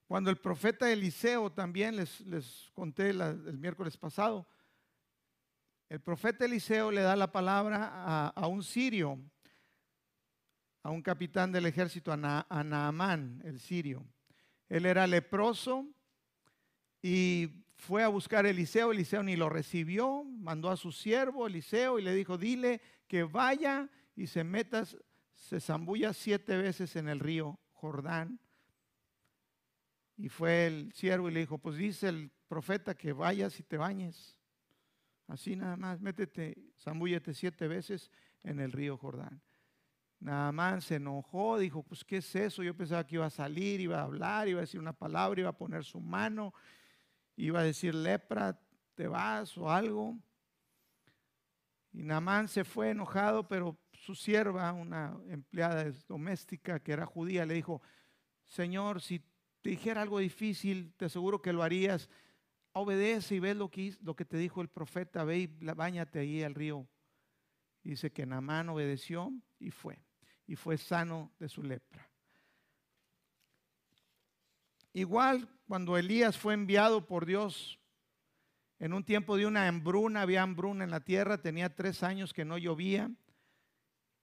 Cuando 0.07 0.31
el 0.31 0.37
profeta 0.37 0.91
Eliseo, 0.91 1.51
también 1.51 1.95
les, 1.95 2.19
les 2.21 2.71
conté 2.73 3.11
el 3.11 3.59
miércoles 3.59 3.95
pasado, 3.95 4.47
el 5.87 6.01
profeta 6.01 6.45
Eliseo 6.45 6.89
le 6.89 7.01
da 7.01 7.15
la 7.15 7.31
palabra 7.31 8.29
a, 8.29 8.47
un 8.47 8.63
sirio, 8.63 9.19
a 10.81 10.89
un 10.89 11.03
capitán 11.03 11.51
del 11.51 11.67
ejército, 11.67 12.11
a, 12.11 12.63
Naamán, 12.63 13.39
el 13.45 13.59
sirio. 13.59 14.03
Él 14.67 14.87
era 14.87 15.05
leproso 15.05 15.85
y 17.03 17.65
fue 17.75 18.03
a 18.03 18.07
buscar 18.07 18.47
a 18.47 18.49
Eliseo. 18.49 18.91
Eliseo 18.91 19.21
ni 19.21 19.35
lo 19.35 19.47
recibió, 19.47 20.23
mandó 20.23 20.71
a 20.71 20.77
su 20.77 20.91
siervo 20.91 21.45
Eliseo 21.45 21.99
y 21.99 22.01
le 22.01 22.15
dijo, 22.15 22.39
dile 22.39 22.81
que 23.07 23.25
vaya 23.25 23.87
y 24.15 24.25
se 24.25 24.43
meta, 24.43 24.87
se 25.39 25.59
zambulla 25.59 26.13
siete 26.13 26.57
veces 26.57 26.95
en 26.95 27.07
el 27.07 27.19
río 27.19 27.59
Jordán. 27.71 28.39
Y 30.17 30.27
fue 30.27 30.67
el 30.67 30.91
siervo 30.93 31.29
y 31.29 31.31
le 31.31 31.39
dijo, 31.39 31.57
pues 31.57 31.77
dice 31.77 32.09
el 32.09 32.29
profeta 32.47 32.93
que 32.93 33.13
vayas 33.13 33.57
y 33.59 33.63
te 33.63 33.77
bañes. 33.77 34.37
Así 35.27 35.55
nada 35.55 35.77
más, 35.77 36.01
métete, 36.01 36.57
zambúllete 36.77 37.33
siete 37.33 37.67
veces 37.67 38.11
en 38.43 38.59
el 38.59 38.73
río 38.73 38.97
Jordán. 38.97 39.41
Nada 40.19 40.51
más 40.51 40.83
se 40.83 40.95
enojó, 40.95 41.57
dijo, 41.57 41.83
pues 41.83 42.03
¿qué 42.03 42.17
es 42.17 42.35
eso? 42.35 42.61
Yo 42.61 42.75
pensaba 42.75 43.07
que 43.07 43.15
iba 43.15 43.25
a 43.25 43.29
salir, 43.29 43.79
iba 43.79 43.99
a 43.99 44.03
hablar, 44.03 44.49
iba 44.49 44.59
a 44.59 44.61
decir 44.61 44.79
una 44.79 44.91
palabra, 44.91 45.39
iba 45.39 45.49
a 45.49 45.57
poner 45.57 45.85
su 45.85 46.01
mano, 46.01 46.53
iba 47.37 47.61
a 47.61 47.63
decir 47.63 47.95
lepra, 47.95 48.59
te 48.93 49.07
vas 49.07 49.57
o 49.57 49.71
algo. 49.71 50.17
Y 51.93 52.03
Naamán 52.03 52.49
se 52.49 52.65
fue 52.65 52.89
enojado, 52.89 53.47
pero 53.47 53.77
su 53.99 54.15
sierva, 54.15 54.71
una 54.71 55.17
empleada 55.27 55.91
doméstica 56.07 56.79
que 56.79 56.93
era 56.93 57.05
judía, 57.05 57.45
le 57.45 57.53
dijo, 57.53 57.81
Señor, 58.45 59.01
si 59.01 59.19
te 59.61 59.71
dijera 59.71 60.01
algo 60.01 60.19
difícil, 60.19 60.93
te 60.95 61.05
aseguro 61.05 61.41
que 61.41 61.53
lo 61.53 61.63
harías 61.63 62.09
obedece 62.71 63.35
y 63.35 63.39
ve 63.39 63.53
lo 63.55 63.69
que, 63.69 64.25
te 64.25 64.37
dijo 64.37 64.61
el 64.61 64.69
profeta, 64.69 65.23
ve 65.23 65.39
y 65.39 65.47
bañate 65.47 66.19
ahí 66.19 66.43
al 66.43 66.55
río. 66.55 66.87
Dice 67.83 68.11
que 68.11 68.25
Namán 68.25 68.69
obedeció 68.69 69.31
y 69.59 69.71
fue, 69.71 70.01
y 70.47 70.55
fue 70.55 70.77
sano 70.77 71.33
de 71.39 71.49
su 71.49 71.61
lepra. 71.61 72.09
Igual 74.93 75.47
cuando 75.67 75.97
Elías 75.97 76.37
fue 76.37 76.53
enviado 76.53 77.05
por 77.05 77.25
Dios 77.25 77.79
en 78.79 78.93
un 78.93 79.03
tiempo 79.03 79.35
de 79.35 79.45
una 79.45 79.67
hambruna, 79.67 80.21
había 80.21 80.41
hambruna 80.41 80.85
en 80.85 80.89
la 80.89 81.01
tierra, 81.01 81.41
tenía 81.41 81.75
tres 81.75 82.01
años 82.01 82.33
que 82.33 82.45
no 82.45 82.57
llovía 82.57 83.11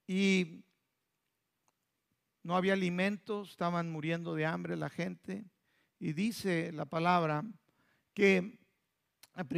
y 0.07 0.65
no 2.43 2.57
había 2.57 2.75
alimentos, 2.75 3.51
estaban 3.51 3.91
muriendo 3.91 4.35
de 4.35 4.47
hambre 4.47 4.77
la 4.77 4.89
gente. 4.89 5.45
Y 5.99 6.13
dice 6.13 6.71
la 6.73 6.85
palabra 6.87 7.45
que 8.15 8.59
en 9.35 9.49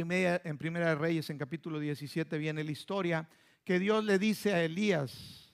primera, 0.57 0.89
de 0.89 0.95
Reyes, 0.95 1.29
en 1.29 1.37
capítulo 1.37 1.79
17, 1.79 2.37
viene 2.37 2.63
la 2.63 2.71
historia 2.71 3.29
que 3.63 3.79
Dios 3.79 4.03
le 4.03 4.19
dice 4.19 4.53
a 4.53 4.63
Elías. 4.63 5.53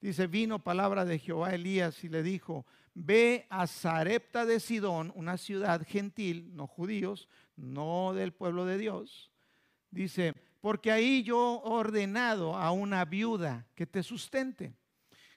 Dice, 0.00 0.26
vino 0.26 0.62
palabra 0.62 1.04
de 1.04 1.18
Jehová 1.18 1.48
a 1.48 1.54
Elías 1.54 2.04
y 2.04 2.08
le 2.08 2.22
dijo, 2.22 2.64
ve 2.94 3.46
a 3.50 3.66
Zarepta 3.66 4.46
de 4.46 4.60
Sidón, 4.60 5.12
una 5.16 5.36
ciudad 5.36 5.84
gentil, 5.86 6.54
no 6.54 6.66
judíos, 6.66 7.28
no 7.56 8.14
del 8.14 8.32
pueblo 8.32 8.64
de 8.64 8.78
Dios. 8.78 9.32
Dice, 9.90 10.34
porque 10.60 10.90
ahí 10.90 11.22
yo 11.22 11.62
he 11.64 11.68
ordenado 11.68 12.56
a 12.56 12.70
una 12.72 13.04
viuda 13.04 13.66
que 13.74 13.86
te 13.86 14.02
sustente. 14.02 14.74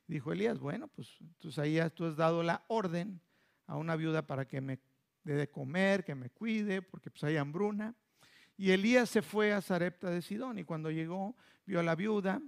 Dijo 0.07 0.31
Elías, 0.31 0.59
bueno, 0.59 0.87
pues 0.87 1.17
entonces 1.21 1.59
ahí 1.59 1.79
tú 1.91 2.05
has 2.05 2.15
dado 2.15 2.43
la 2.43 2.63
orden 2.67 3.21
a 3.67 3.77
una 3.77 3.95
viuda 3.95 4.25
para 4.25 4.47
que 4.47 4.59
me 4.61 4.79
de 5.23 5.49
comer, 5.49 6.03
que 6.03 6.15
me 6.15 6.29
cuide, 6.29 6.81
porque 6.81 7.11
pues 7.11 7.23
hay 7.23 7.37
hambruna. 7.37 7.95
Y 8.57 8.71
Elías 8.71 9.09
se 9.09 9.21
fue 9.21 9.53
a 9.53 9.61
Zarepta 9.61 10.09
de 10.09 10.21
Sidón 10.21 10.59
y 10.59 10.63
cuando 10.63 10.91
llegó 10.91 11.35
vio 11.65 11.79
a 11.79 11.83
la 11.83 11.95
viuda 11.95 12.41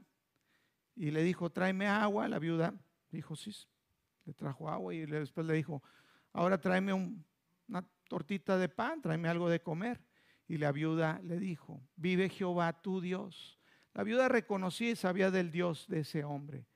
y 0.95 1.11
le 1.11 1.23
dijo, 1.23 1.51
tráeme 1.51 1.87
agua. 1.87 2.27
La 2.27 2.39
viuda 2.39 2.73
dijo, 3.09 3.35
sí, 3.35 3.51
le 4.25 4.33
trajo 4.33 4.69
agua 4.69 4.93
y 4.93 5.05
después 5.05 5.45
le 5.45 5.53
dijo, 5.53 5.81
ahora 6.33 6.59
tráeme 6.59 6.93
una 6.93 7.87
tortita 8.07 8.57
de 8.57 8.69
pan, 8.69 9.01
tráeme 9.01 9.29
algo 9.29 9.49
de 9.49 9.61
comer. 9.61 10.01
Y 10.53 10.59
la 10.59 10.71
viuda 10.71 11.19
le 11.23 11.39
dijo, 11.39 11.81
vive 11.95 12.29
Jehová 12.29 12.79
tu 12.79 13.01
Dios. 13.01 13.57
La 13.95 14.03
viuda 14.03 14.29
reconocía 14.29 14.91
y 14.91 14.95
sabía 14.95 15.31
del 15.31 15.49
Dios 15.49 15.87
de 15.87 16.01
ese 16.01 16.23
hombre. 16.23 16.67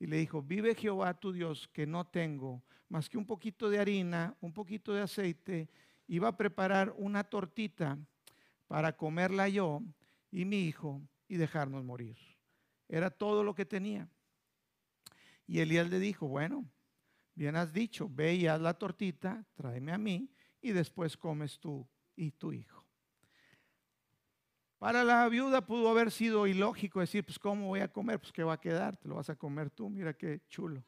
Y 0.00 0.06
le 0.06 0.16
dijo, 0.16 0.42
vive 0.42 0.74
Jehová 0.74 1.14
tu 1.14 1.30
Dios, 1.30 1.68
que 1.68 1.86
no 1.86 2.04
tengo 2.04 2.64
más 2.88 3.08
que 3.08 3.18
un 3.18 3.24
poquito 3.24 3.70
de 3.70 3.78
harina, 3.78 4.36
un 4.40 4.52
poquito 4.52 4.92
de 4.92 5.02
aceite. 5.02 5.70
Iba 6.08 6.26
a 6.26 6.36
preparar 6.36 6.92
una 6.98 7.22
tortita 7.22 7.96
para 8.66 8.96
comerla 8.96 9.48
yo 9.48 9.82
y 10.32 10.44
mi 10.44 10.64
hijo 10.64 11.00
y 11.28 11.36
dejarnos 11.36 11.84
morir. 11.84 12.16
Era 12.88 13.08
todo 13.08 13.44
lo 13.44 13.54
que 13.54 13.64
tenía. 13.64 14.08
Y 15.46 15.60
Elías 15.60 15.88
le 15.88 16.00
dijo, 16.00 16.26
bueno, 16.26 16.68
bien 17.36 17.54
has 17.54 17.72
dicho, 17.72 18.08
ve 18.10 18.34
y 18.34 18.48
haz 18.48 18.60
la 18.60 18.74
tortita, 18.74 19.46
tráeme 19.54 19.92
a 19.92 19.98
mí 19.98 20.28
y 20.60 20.72
después 20.72 21.16
comes 21.16 21.60
tú 21.60 21.86
y 22.16 22.32
tu 22.32 22.52
hijo. 22.52 22.81
Para 24.82 25.04
la 25.04 25.28
viuda 25.28 25.64
pudo 25.64 25.88
haber 25.88 26.10
sido 26.10 26.44
ilógico 26.44 26.98
decir, 26.98 27.24
pues 27.24 27.38
¿cómo 27.38 27.68
voy 27.68 27.78
a 27.78 27.92
comer? 27.92 28.18
Pues 28.18 28.32
¿qué 28.32 28.42
va 28.42 28.54
a 28.54 28.60
quedar? 28.60 28.96
Te 28.96 29.06
lo 29.06 29.14
vas 29.14 29.30
a 29.30 29.36
comer 29.36 29.70
tú, 29.70 29.88
mira 29.88 30.12
qué 30.12 30.40
chulo. 30.48 30.82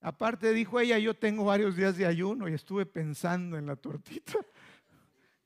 Aparte 0.00 0.52
dijo 0.52 0.78
ella, 0.78 0.96
yo 1.00 1.14
tengo 1.14 1.44
varios 1.44 1.74
días 1.74 1.96
de 1.96 2.06
ayuno 2.06 2.48
y 2.48 2.52
estuve 2.52 2.86
pensando 2.86 3.58
en 3.58 3.66
la 3.66 3.74
tortita. 3.74 4.34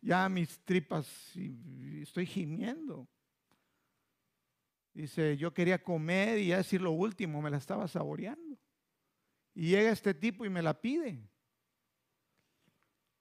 Ya 0.03 0.29
mis 0.29 0.59
tripas, 0.61 1.07
estoy 2.03 2.27
gimiendo. 2.27 3.09
Dice, 4.93 5.39
yo 5.39 5.55
quería 5.55 5.83
comer 5.83 6.39
y 6.39 6.49
ya 6.49 6.59
decir 6.59 6.83
lo 6.83 6.91
último, 6.91 7.41
me 7.41 7.51
la 7.51 7.57
estaba 7.57 7.89
saboreando. 7.89 8.59
Y 9.55 9.69
llega 9.69 9.91
este 9.91 10.13
tipo 10.13 10.45
y 10.45 10.51
me 10.51 10.61
la 10.61 10.79
pide. 10.79 11.19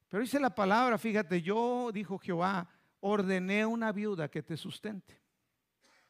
Pero 0.09 0.21
dice 0.21 0.39
la 0.39 0.53
palabra, 0.53 0.97
fíjate, 0.97 1.41
yo, 1.41 1.91
dijo 1.93 2.17
Jehová, 2.17 2.67
ordené 3.01 3.65
una 3.65 3.91
viuda 3.91 4.29
que 4.29 4.43
te 4.43 4.57
sustente. 4.57 5.21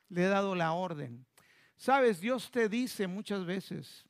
Le 0.09 0.23
he 0.23 0.27
dado 0.27 0.55
la 0.55 0.73
orden. 0.73 1.25
Sabes, 1.77 2.19
Dios 2.19 2.51
te 2.51 2.67
dice 2.67 3.07
muchas 3.07 3.45
veces, 3.45 4.05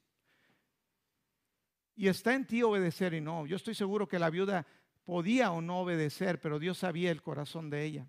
y 1.96 2.08
está 2.08 2.34
en 2.34 2.48
ti 2.48 2.64
obedecer 2.64 3.14
y 3.14 3.20
no. 3.20 3.46
Yo 3.46 3.58
estoy 3.58 3.76
seguro 3.76 4.08
que 4.08 4.20
la 4.20 4.30
viuda 4.30 4.66
podía 5.04 5.52
o 5.52 5.60
no 5.62 5.82
obedecer, 5.82 6.40
pero 6.40 6.58
Dios 6.58 6.78
sabía 6.78 7.12
el 7.12 7.22
corazón 7.22 7.70
de 7.70 7.84
ella. 7.84 8.08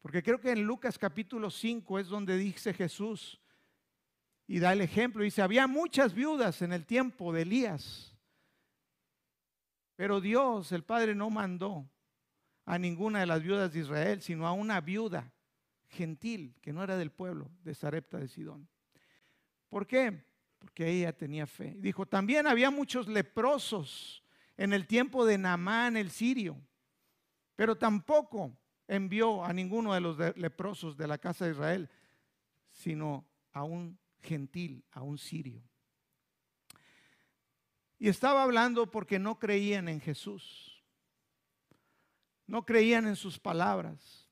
Porque 0.00 0.22
creo 0.22 0.38
que 0.38 0.50
en 0.50 0.62
Lucas 0.62 0.98
capítulo 0.98 1.50
5 1.50 1.98
es 1.98 2.08
donde 2.08 2.36
dice 2.36 2.74
Jesús 2.74 3.40
y 4.46 4.58
da 4.58 4.74
el 4.74 4.82
ejemplo. 4.82 5.24
Dice, 5.24 5.40
había 5.40 5.66
muchas 5.66 6.12
viudas 6.12 6.60
en 6.60 6.74
el 6.74 6.84
tiempo 6.84 7.32
de 7.32 7.42
Elías, 7.42 8.14
pero 9.96 10.20
Dios, 10.20 10.70
el 10.72 10.84
Padre, 10.84 11.14
no 11.14 11.30
mandó 11.30 11.88
a 12.66 12.78
ninguna 12.78 13.20
de 13.20 13.26
las 13.26 13.42
viudas 13.42 13.72
de 13.72 13.80
Israel, 13.80 14.20
sino 14.20 14.46
a 14.46 14.52
una 14.52 14.80
viuda 14.80 15.32
gentil 15.88 16.54
que 16.60 16.72
no 16.72 16.82
era 16.82 16.96
del 16.96 17.12
pueblo 17.12 17.50
de 17.62 17.74
Sarepta 17.74 18.18
de 18.18 18.28
Sidón. 18.28 18.68
¿Por 19.68 19.86
qué? 19.86 20.24
Porque 20.58 20.90
ella 20.90 21.16
tenía 21.16 21.46
fe. 21.46 21.74
Dijo, 21.78 22.06
también 22.06 22.46
había 22.46 22.70
muchos 22.70 23.08
leprosos 23.08 24.22
en 24.56 24.72
el 24.72 24.86
tiempo 24.86 25.24
de 25.24 25.38
Naamán 25.38 25.96
el 25.96 26.10
sirio, 26.10 26.60
pero 27.54 27.76
tampoco 27.76 28.58
envió 28.88 29.44
a 29.44 29.52
ninguno 29.52 29.94
de 29.94 30.00
los 30.00 30.18
leprosos 30.36 30.96
de 30.96 31.06
la 31.06 31.18
casa 31.18 31.44
de 31.44 31.52
Israel, 31.52 31.88
sino 32.72 33.24
a 33.52 33.62
un 33.62 33.98
gentil, 34.22 34.84
a 34.90 35.02
un 35.02 35.18
sirio. 35.18 35.62
Y 37.98 38.08
estaba 38.08 38.42
hablando 38.42 38.90
porque 38.90 39.18
no 39.18 39.38
creían 39.38 39.88
en 39.88 40.00
Jesús, 40.00 40.75
no 42.46 42.64
creían 42.64 43.06
en 43.06 43.16
sus 43.16 43.38
palabras. 43.38 44.28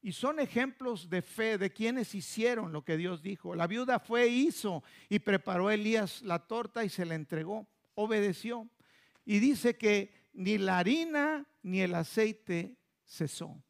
Y 0.00 0.12
son 0.12 0.40
ejemplos 0.40 1.08
de 1.08 1.22
fe 1.22 1.58
de 1.58 1.72
quienes 1.72 2.14
hicieron 2.14 2.72
lo 2.72 2.84
que 2.84 2.96
Dios 2.96 3.22
dijo. 3.22 3.54
La 3.54 3.68
viuda 3.68 4.00
fue, 4.00 4.26
hizo 4.26 4.82
y 5.08 5.20
preparó 5.20 5.68
a 5.68 5.74
Elías 5.74 6.22
la 6.22 6.40
torta 6.40 6.84
y 6.84 6.88
se 6.88 7.04
la 7.04 7.14
entregó, 7.14 7.68
obedeció. 7.94 8.68
Y 9.24 9.38
dice 9.38 9.76
que 9.76 10.12
ni 10.32 10.58
la 10.58 10.78
harina 10.78 11.46
ni 11.62 11.82
el 11.82 11.94
aceite 11.94 12.76
cesó. 13.04 13.62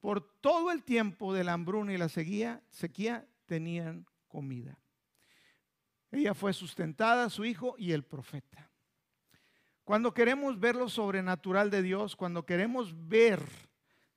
Por 0.00 0.40
todo 0.40 0.72
el 0.72 0.82
tiempo 0.82 1.32
de 1.32 1.44
la 1.44 1.52
hambruna 1.52 1.92
y 1.92 1.98
la 1.98 2.08
sequía, 2.08 2.62
sequía 2.68 3.28
tenían 3.46 4.06
comida. 4.26 4.78
Ella 6.10 6.34
fue 6.34 6.52
sustentada, 6.52 7.30
su 7.30 7.44
hijo 7.44 7.76
y 7.78 7.92
el 7.92 8.04
profeta. 8.04 8.70
Cuando 9.86 10.12
queremos 10.12 10.58
ver 10.58 10.74
lo 10.74 10.88
sobrenatural 10.88 11.70
de 11.70 11.80
Dios, 11.80 12.16
cuando 12.16 12.44
queremos 12.44 12.92
ver 13.06 13.40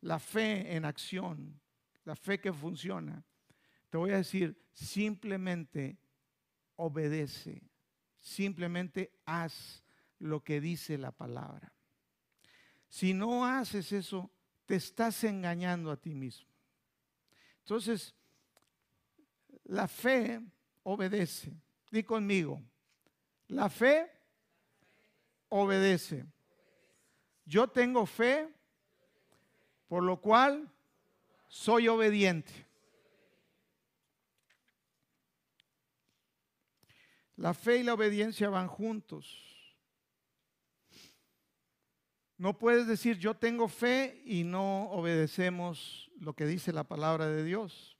la 0.01 0.17
fe 0.17 0.75
en 0.75 0.83
acción, 0.83 1.61
la 2.05 2.15
fe 2.15 2.41
que 2.41 2.51
funciona, 2.51 3.23
te 3.91 3.99
voy 3.99 4.09
a 4.09 4.17
decir, 4.17 4.59
simplemente 4.73 5.99
obedece, 6.75 7.61
simplemente 8.19 9.11
haz 9.27 9.83
lo 10.17 10.43
que 10.43 10.59
dice 10.59 10.97
la 10.97 11.11
palabra. 11.11 11.71
Si 12.87 13.13
no 13.13 13.45
haces 13.45 13.91
eso, 13.91 14.31
te 14.65 14.73
estás 14.73 15.23
engañando 15.23 15.91
a 15.91 15.97
ti 15.97 16.15
mismo. 16.15 16.49
Entonces, 17.59 18.15
la 19.65 19.87
fe 19.87 20.41
obedece. 20.81 21.53
Di 21.91 22.01
conmigo, 22.01 22.59
la 23.49 23.69
fe 23.69 24.18
obedece. 25.49 26.25
Yo 27.45 27.67
tengo 27.67 28.05
fe, 28.05 28.47
por 29.87 30.03
lo 30.03 30.21
cual 30.21 30.71
soy 31.47 31.87
obediente. 31.87 32.67
La 37.35 37.53
fe 37.53 37.77
y 37.77 37.83
la 37.83 37.93
obediencia 37.93 38.49
van 38.49 38.67
juntos. 38.67 39.49
No 42.37 42.57
puedes 42.57 42.87
decir 42.87 43.17
yo 43.17 43.35
tengo 43.35 43.67
fe 43.67 44.21
y 44.25 44.43
no 44.43 44.89
obedecemos 44.91 46.09
lo 46.19 46.33
que 46.33 46.45
dice 46.45 46.71
la 46.71 46.85
palabra 46.85 47.27
de 47.27 47.43
Dios. 47.43 47.97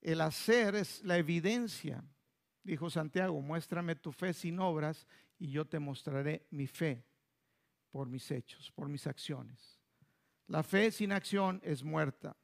El 0.00 0.20
hacer 0.20 0.76
es 0.76 1.02
la 1.04 1.16
evidencia. 1.16 2.04
Dijo 2.62 2.90
Santiago, 2.90 3.40
muéstrame 3.40 3.96
tu 3.96 4.12
fe 4.12 4.32
sin 4.34 4.60
obras 4.60 5.06
y 5.38 5.50
yo 5.50 5.66
te 5.66 5.78
mostraré 5.78 6.46
mi 6.50 6.66
fe 6.66 7.04
por 7.90 8.08
mis 8.08 8.30
hechos, 8.30 8.70
por 8.72 8.88
mis 8.88 9.06
acciones. 9.06 9.78
La 10.46 10.62
fe 10.62 10.90
sin 10.90 11.12
acción 11.12 11.60
es 11.62 11.82
muerta. 11.82 12.36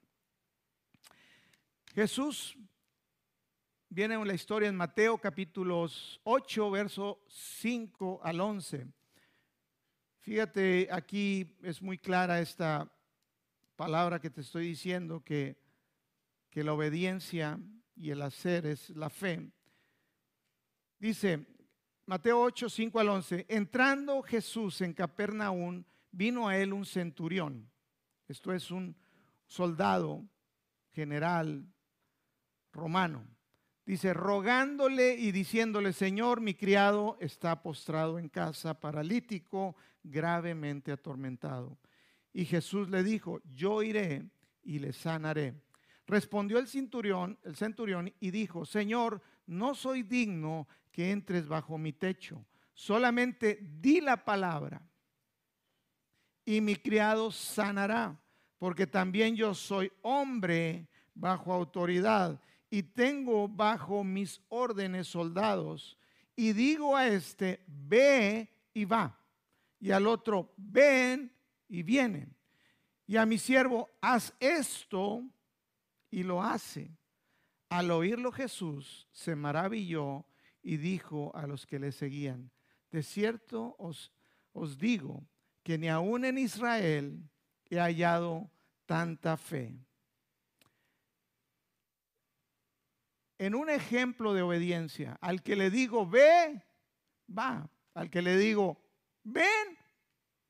Jesús 1.95 2.57
viene 3.89 4.15
en 4.15 4.27
la 4.27 4.35
historia 4.35 4.69
en 4.69 4.77
Mateo 4.77 5.19
capítulos 5.19 6.21
8, 6.25 6.71
verso 6.71 7.25
5 7.29 8.21
al 8.23 8.41
11. 8.41 8.87
Fíjate, 10.21 10.89
aquí 10.91 11.57
es 11.63 11.81
muy 11.81 11.99
clara 11.99 12.41
esta 12.41 12.91
palabra 13.77 14.21
que 14.21 14.31
te 14.31 14.41
estoy 14.41 14.69
diciendo, 14.69 15.23
que, 15.23 15.57
que 16.51 16.65
la 16.65 16.73
obediencia 16.73 17.59
y 17.95 18.11
el 18.11 18.23
hacer 18.23 18.67
es 18.67 18.91
la 18.91 19.11
fe. 19.11 19.51
Dice 20.99 21.54
Mateo 22.07 22.41
8, 22.41 22.69
5 22.69 23.01
al 23.01 23.09
11, 23.09 23.47
entrando 23.49 24.23
Jesús 24.23 24.81
en 24.81 24.93
Capernaum, 24.93 25.85
vino 26.11 26.49
a 26.49 26.59
él 26.59 26.73
un 26.73 26.85
centurión. 26.85 27.71
Esto 28.29 28.53
es 28.53 28.71
un 28.71 28.97
soldado 29.47 30.25
general 30.93 31.67
romano 32.73 33.35
Dice, 33.87 34.15
rogándole 34.15 35.15
y 35.15 35.31
diciéndole, 35.31 35.93
Señor, 35.93 36.41
mi 36.41 36.55
criado 36.55 37.19
está 37.21 37.63
postrado 37.63 38.19
en 38.19 38.31
casa, 38.31 38.81
paralítico, 38.81 39.77
gravemente 40.03 40.91
atormentado. 40.91 41.77
Y 42.33 42.47
Jesús 42.47 42.89
le 42.89 43.03
dijo, 43.03 43.43
yo 43.55 43.83
iré 43.83 44.31
y 44.63 44.79
le 44.79 44.95
sanaré. 44.95 45.55
Respondió 46.07 46.59
el 46.59 46.67
centurión, 46.67 47.39
el 47.45 47.57
centurión 47.57 48.11
y 48.21 48.31
dijo, 48.31 48.65
Señor, 48.65 49.21
no 49.47 49.75
soy 49.75 50.03
digno 50.03 50.69
que 50.91 51.11
entres 51.11 51.47
bajo 51.47 51.77
mi 51.79 51.93
techo, 51.93 52.45
solamente 52.73 53.59
di 53.81 54.01
la 54.01 54.25
palabra 54.25 54.81
y 56.45 56.61
mi 56.61 56.77
criado 56.77 57.31
sanará, 57.31 58.21
porque 58.59 58.87
también 58.87 59.35
yo 59.35 59.55
soy 59.55 59.91
hombre 60.03 60.89
bajo 61.15 61.53
autoridad 61.53 62.41
y 62.71 62.83
tengo 62.83 63.49
bajo 63.49 64.03
mis 64.03 64.41
órdenes 64.49 65.07
soldados, 65.07 65.97
y 66.37 66.53
digo 66.53 66.97
a 66.97 67.07
este, 67.07 67.65
ve 67.67 68.51
y 68.73 68.85
va, 68.85 69.17
y 69.79 69.93
al 69.93 70.07
otro, 70.07 70.53
ven 70.57 71.33
y 71.69 71.83
viene, 71.83 72.29
y 73.07 73.17
a 73.17 73.27
mi 73.27 73.39
siervo, 73.39 73.89
haz 74.01 74.35
esto 74.41 75.23
y 76.11 76.23
lo 76.23 76.43
hace. 76.43 76.91
Al 77.69 77.91
oírlo 77.91 78.33
Jesús 78.33 79.09
se 79.13 79.37
maravilló 79.37 80.27
y 80.63 80.77
dijo 80.77 81.35
a 81.35 81.47
los 81.47 81.67
que 81.67 81.79
le 81.79 81.93
seguían, 81.93 82.51
de 82.91 83.03
cierto 83.03 83.75
os, 83.79 84.13
os 84.53 84.79
digo 84.79 85.27
que 85.63 85.79
ni 85.79 85.89
aún 85.89 86.25
en 86.25 86.39
Israel 86.39 87.29
he 87.69 87.79
hallado 87.79 88.51
tanta 88.87 89.37
fe. 89.37 89.77
En 93.39 93.55
un 93.55 93.69
ejemplo 93.69 94.33
de 94.33 94.43
obediencia, 94.43 95.19
al 95.21 95.43
que 95.43 95.57
le 95.57 95.71
digo, 95.71 96.09
ve, 96.09 96.63
va. 97.29 97.69
Al 97.95 98.11
que 98.11 98.23
le 98.23 98.37
digo, 98.37 98.81
ven, 99.23 99.79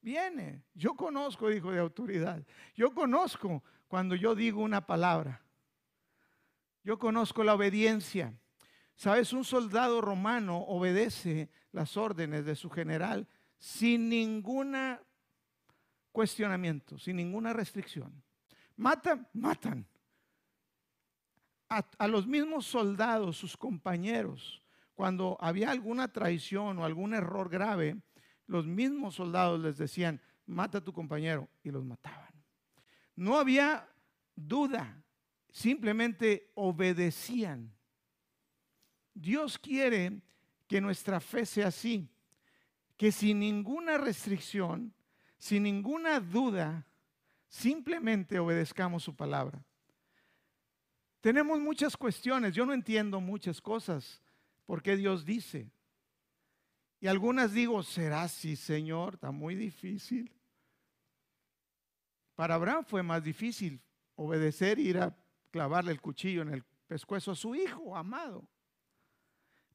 viene. 0.00 0.64
Yo 0.74 0.94
conozco, 0.94 1.48
dijo 1.48 1.72
de 1.72 1.78
autoridad. 1.78 2.44
Yo 2.74 2.94
conozco 2.94 3.62
cuando 3.88 4.14
yo 4.14 4.34
digo 4.34 4.62
una 4.62 4.86
palabra. 4.86 5.43
Yo 6.84 6.98
conozco 6.98 7.42
la 7.42 7.54
obediencia. 7.54 8.38
Sabes, 8.94 9.32
un 9.32 9.44
soldado 9.44 10.00
romano 10.00 10.58
obedece 10.58 11.50
las 11.72 11.96
órdenes 11.96 12.44
de 12.44 12.54
su 12.54 12.70
general 12.70 13.26
sin 13.58 14.08
ningún 14.10 14.76
cuestionamiento, 16.12 16.98
sin 16.98 17.16
ninguna 17.16 17.52
restricción. 17.54 18.22
Matan, 18.76 19.26
matan. 19.32 19.86
A, 21.70 21.84
a, 21.98 22.06
los 22.06 22.26
mismos 22.26 22.66
soldados, 22.66 23.38
sus 23.38 23.56
compañeros, 23.56 24.62
cuando 24.94 25.38
había 25.40 25.70
alguna 25.70 26.12
traición 26.12 26.78
o 26.78 26.84
algún 26.84 27.14
error 27.14 27.48
grave, 27.48 27.96
los 28.46 28.66
mismos 28.66 29.14
soldados 29.14 29.58
les 29.58 29.78
decían, 29.78 30.20
mata 30.46 30.78
a 30.78 30.84
tu 30.84 30.92
compañero, 30.92 31.48
y 31.62 31.70
los 31.70 31.84
mataban. 31.84 32.30
No 33.16 33.38
había 33.38 33.88
duda, 34.36 35.03
simplemente 35.54 36.50
obedecían. 36.56 37.72
Dios 39.14 39.56
quiere 39.56 40.20
que 40.66 40.80
nuestra 40.80 41.20
fe 41.20 41.46
sea 41.46 41.68
así, 41.68 42.10
que 42.96 43.12
sin 43.12 43.38
ninguna 43.38 43.96
restricción, 43.96 44.92
sin 45.38 45.62
ninguna 45.62 46.18
duda, 46.18 46.84
simplemente 47.46 48.40
obedezcamos 48.40 49.04
su 49.04 49.14
palabra. 49.14 49.64
Tenemos 51.20 51.60
muchas 51.60 51.96
cuestiones, 51.96 52.52
yo 52.52 52.66
no 52.66 52.72
entiendo 52.72 53.20
muchas 53.20 53.60
cosas, 53.60 54.20
porque 54.66 54.96
Dios 54.96 55.24
dice. 55.24 55.70
Y 56.98 57.06
algunas 57.06 57.52
digo, 57.52 57.80
¿será 57.84 58.22
así, 58.24 58.56
Señor? 58.56 59.14
Está 59.14 59.30
muy 59.30 59.54
difícil. 59.54 60.32
Para 62.34 62.56
Abraham 62.56 62.84
fue 62.84 63.04
más 63.04 63.22
difícil 63.22 63.80
obedecer 64.16 64.80
ir 64.80 64.98
a 64.98 65.16
clavarle 65.54 65.92
el 65.92 66.00
cuchillo 66.00 66.42
en 66.42 66.48
el 66.48 66.64
pescuezo 66.88 67.30
a 67.30 67.36
su 67.36 67.54
hijo 67.54 67.96
amado. 67.96 68.44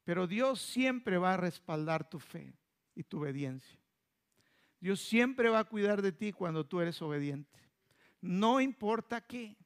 Pero 0.04 0.26
Dios 0.26 0.60
siempre 0.60 1.16
va 1.16 1.32
a 1.32 1.36
respaldar 1.38 2.06
tu 2.10 2.18
fe 2.18 2.52
y 2.94 3.02
tu 3.02 3.20
obediencia. 3.20 3.80
Dios 4.78 5.00
siempre 5.00 5.48
va 5.48 5.60
a 5.60 5.64
cuidar 5.64 6.02
de 6.02 6.12
ti 6.12 6.32
cuando 6.32 6.66
tú 6.66 6.82
eres 6.82 7.00
obediente. 7.00 7.58
No 8.20 8.60
importa 8.60 9.22
qué. 9.22 9.56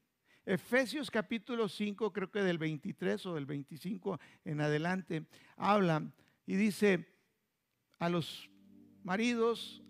Efesios 0.46 1.11
capítulo 1.11 1.68
5, 1.68 2.12
creo 2.12 2.31
que 2.31 2.42
del 2.44 2.59
23 2.59 3.27
o 3.27 3.35
del 3.35 3.46
25 3.46 4.20
en 4.44 4.61
adelante, 4.61 5.27
habla 5.57 6.12
y 6.46 6.55
dice 6.55 7.09
a 7.98 8.09
los 8.09 8.48
maridos, 9.03 9.83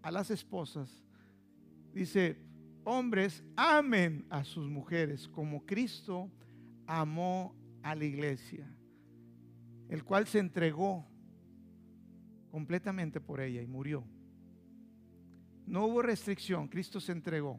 a 0.00 0.10
las 0.10 0.30
esposas, 0.30 1.04
dice, 1.92 2.53
hombres, 2.84 3.42
amen 3.56 4.24
a 4.30 4.44
sus 4.44 4.68
mujeres 4.68 5.28
como 5.28 5.64
Cristo 5.64 6.30
amó 6.86 7.54
a 7.82 7.94
la 7.94 8.04
iglesia, 8.04 8.66
el 9.88 10.04
cual 10.04 10.26
se 10.26 10.38
entregó 10.38 11.06
completamente 12.50 13.20
por 13.20 13.40
ella 13.40 13.62
y 13.62 13.66
murió. 13.66 14.04
No 15.66 15.86
hubo 15.86 16.02
restricción, 16.02 16.68
Cristo 16.68 17.00
se 17.00 17.12
entregó. 17.12 17.58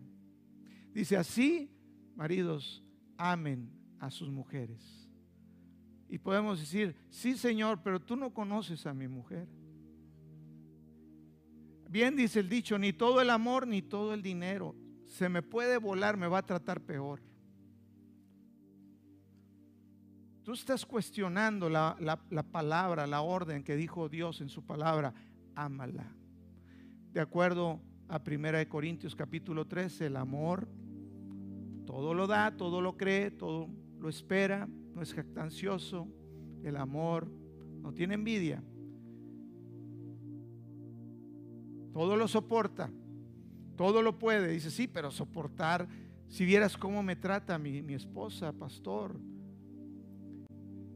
Dice 0.93 1.17
así, 1.17 1.71
maridos, 2.15 2.83
amen 3.17 3.69
a 3.99 4.09
sus 4.11 4.29
mujeres. 4.29 5.09
Y 6.07 6.19
podemos 6.19 6.59
decir, 6.59 6.95
sí 7.09 7.35
Señor, 7.35 7.81
pero 7.83 7.99
tú 7.99 8.15
no 8.15 8.33
conoces 8.33 8.85
a 8.85 8.93
mi 8.93 9.07
mujer. 9.07 9.47
Bien 11.89 12.15
dice 12.15 12.39
el 12.39 12.49
dicho, 12.49 12.77
ni 12.77 12.93
todo 12.93 13.21
el 13.21 13.29
amor 13.29 13.67
ni 13.67 13.81
todo 13.81 14.13
el 14.13 14.21
dinero 14.21 14.75
se 15.07 15.29
me 15.29 15.41
puede 15.41 15.77
volar, 15.77 16.17
me 16.17 16.27
va 16.27 16.39
a 16.39 16.45
tratar 16.45 16.81
peor. 16.81 17.21
Tú 20.43 20.53
estás 20.53 20.85
cuestionando 20.85 21.69
la, 21.69 21.97
la, 21.99 22.43
palabra, 22.43 23.07
la 23.07 23.21
orden 23.21 23.63
que 23.63 23.75
dijo 23.75 24.09
Dios 24.09 24.41
en 24.41 24.49
su 24.49 24.63
palabra, 24.63 25.13
ámala. 25.55 26.05
De 27.11 27.19
acuerdo 27.19 27.79
a 28.07 28.21
1 28.23 28.69
Corintios 28.69 29.15
capítulo 29.15 29.65
13, 29.65 30.05
el 30.07 30.17
amor 30.17 30.67
todo 31.85 32.13
lo 32.13 32.27
da, 32.27 32.55
todo 32.55 32.81
lo 32.81 32.97
cree, 32.97 33.31
todo 33.31 33.69
lo 33.99 34.09
espera, 34.09 34.67
no 34.93 35.01
es 35.01 35.13
jactancioso, 35.13 36.07
el 36.63 36.77
amor 36.77 37.27
no 37.81 37.93
tiene 37.93 38.15
envidia, 38.15 38.63
todo 41.93 42.17
lo 42.17 42.27
soporta, 42.27 42.91
todo 43.75 44.01
lo 44.01 44.17
puede. 44.17 44.49
Dice, 44.49 44.71
sí, 44.71 44.87
pero 44.87 45.11
soportar, 45.11 45.87
si 46.27 46.45
vieras 46.45 46.77
cómo 46.77 47.03
me 47.03 47.15
trata 47.15 47.57
mi, 47.57 47.81
mi 47.81 47.93
esposa, 47.93 48.51
pastor. 48.51 49.19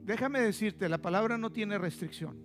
Déjame 0.03 0.41
decirte, 0.41 0.89
la 0.89 0.97
palabra 0.97 1.37
no 1.37 1.51
tiene 1.51 1.77
restricción. 1.77 2.37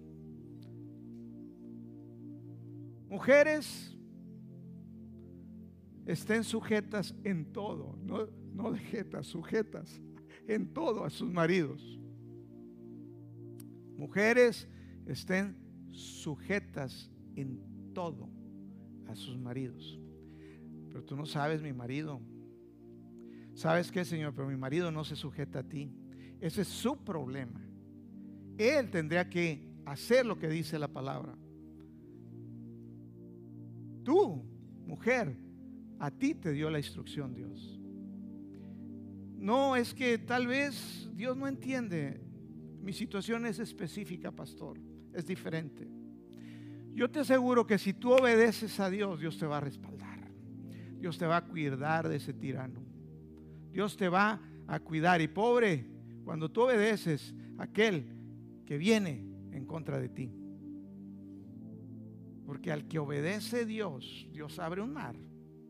Mujeres, 3.09 3.97
estén 6.07 6.45
sujetas 6.45 7.15
en 7.25 7.53
todo, 7.53 7.97
no, 8.03 8.27
no 8.53 8.73
de 8.73 9.23
sujetas 9.23 10.01
en 10.47 10.73
todo 10.73 11.05
a 11.05 11.11
sus 11.11 11.33
maridos. 11.33 11.99
Mujeres, 13.97 14.69
estén 15.07 15.57
sujetas 15.91 17.11
en 17.37 17.93
todo 17.95 18.29
a 19.07 19.15
sus 19.15 19.39
maridos. 19.39 19.99
Pero 20.95 21.05
tú 21.05 21.17
no 21.17 21.27
sabes 21.27 21.61
mi 21.61 21.73
marido. 21.73 22.21
¿Sabes 23.53 23.91
qué, 23.91 24.05
Señor? 24.05 24.33
Pero 24.33 24.47
mi 24.47 24.57
marido 24.57 24.93
no 24.93 25.03
se 25.03 25.17
sujeta 25.17 25.59
a 25.59 25.63
ti. 25.65 25.93
Ese 26.41 26.63
es 26.63 26.69
su 26.69 27.03
problema. 27.03 27.61
Él 28.57 28.93
tendría 28.93 29.29
que 29.29 29.75
hacer 29.87 30.25
lo 30.25 30.39
que 30.39 30.47
dice 30.47 30.79
la 30.79 30.87
palabra. 30.87 31.37
Tú, 34.05 34.45
mujer, 34.87 35.37
a 35.99 36.13
ti 36.13 36.33
te 36.33 36.53
dio 36.53 36.71
la 36.71 36.79
instrucción 36.79 37.35
Dios. 37.35 37.81
No, 39.37 39.75
es 39.75 39.95
que 39.95 40.17
tal 40.19 40.47
vez 40.47 41.11
Dios 41.13 41.37
no 41.37 41.49
entiende. 41.49 42.21
Mi 42.81 42.93
situación 42.93 43.47
es 43.47 43.59
específica, 43.59 44.31
pastor. 44.31 44.79
Es 45.13 45.27
diferente. 45.27 45.89
Yo 46.93 47.11
te 47.11 47.19
aseguro 47.19 47.67
que 47.67 47.79
si 47.79 47.95
tú 47.95 48.13
obedeces 48.13 48.79
a 48.79 48.89
Dios, 48.89 49.19
Dios 49.19 49.37
te 49.37 49.47
va 49.47 49.57
a 49.57 49.61
respaldar. 49.61 49.94
Dios 51.05 51.19
te 51.19 51.27
va 51.27 51.37
a 51.37 51.45
cuidar 51.45 52.09
de 52.09 52.17
ese 52.17 52.33
tirano. 52.33 52.81
Dios 53.71 53.95
te 53.95 54.09
va 54.09 54.41
a 54.67 54.81
cuidar. 54.81 55.21
Y 55.21 55.29
pobre, 55.29 55.85
cuando 56.25 56.51
tú 56.51 56.63
obedeces 56.63 57.35
a 57.59 57.65
aquel 57.65 58.07
que 58.65 58.79
viene 58.79 59.23
en 59.53 59.67
contra 59.67 59.99
de 59.99 60.09
ti. 60.09 60.33
Porque 62.47 62.73
al 62.73 62.89
que 62.89 62.99
obedece 62.99 63.67
Dios, 63.67 64.27
Dios 64.33 64.59
abre 64.59 64.81
un 64.81 64.95
mar 64.95 65.15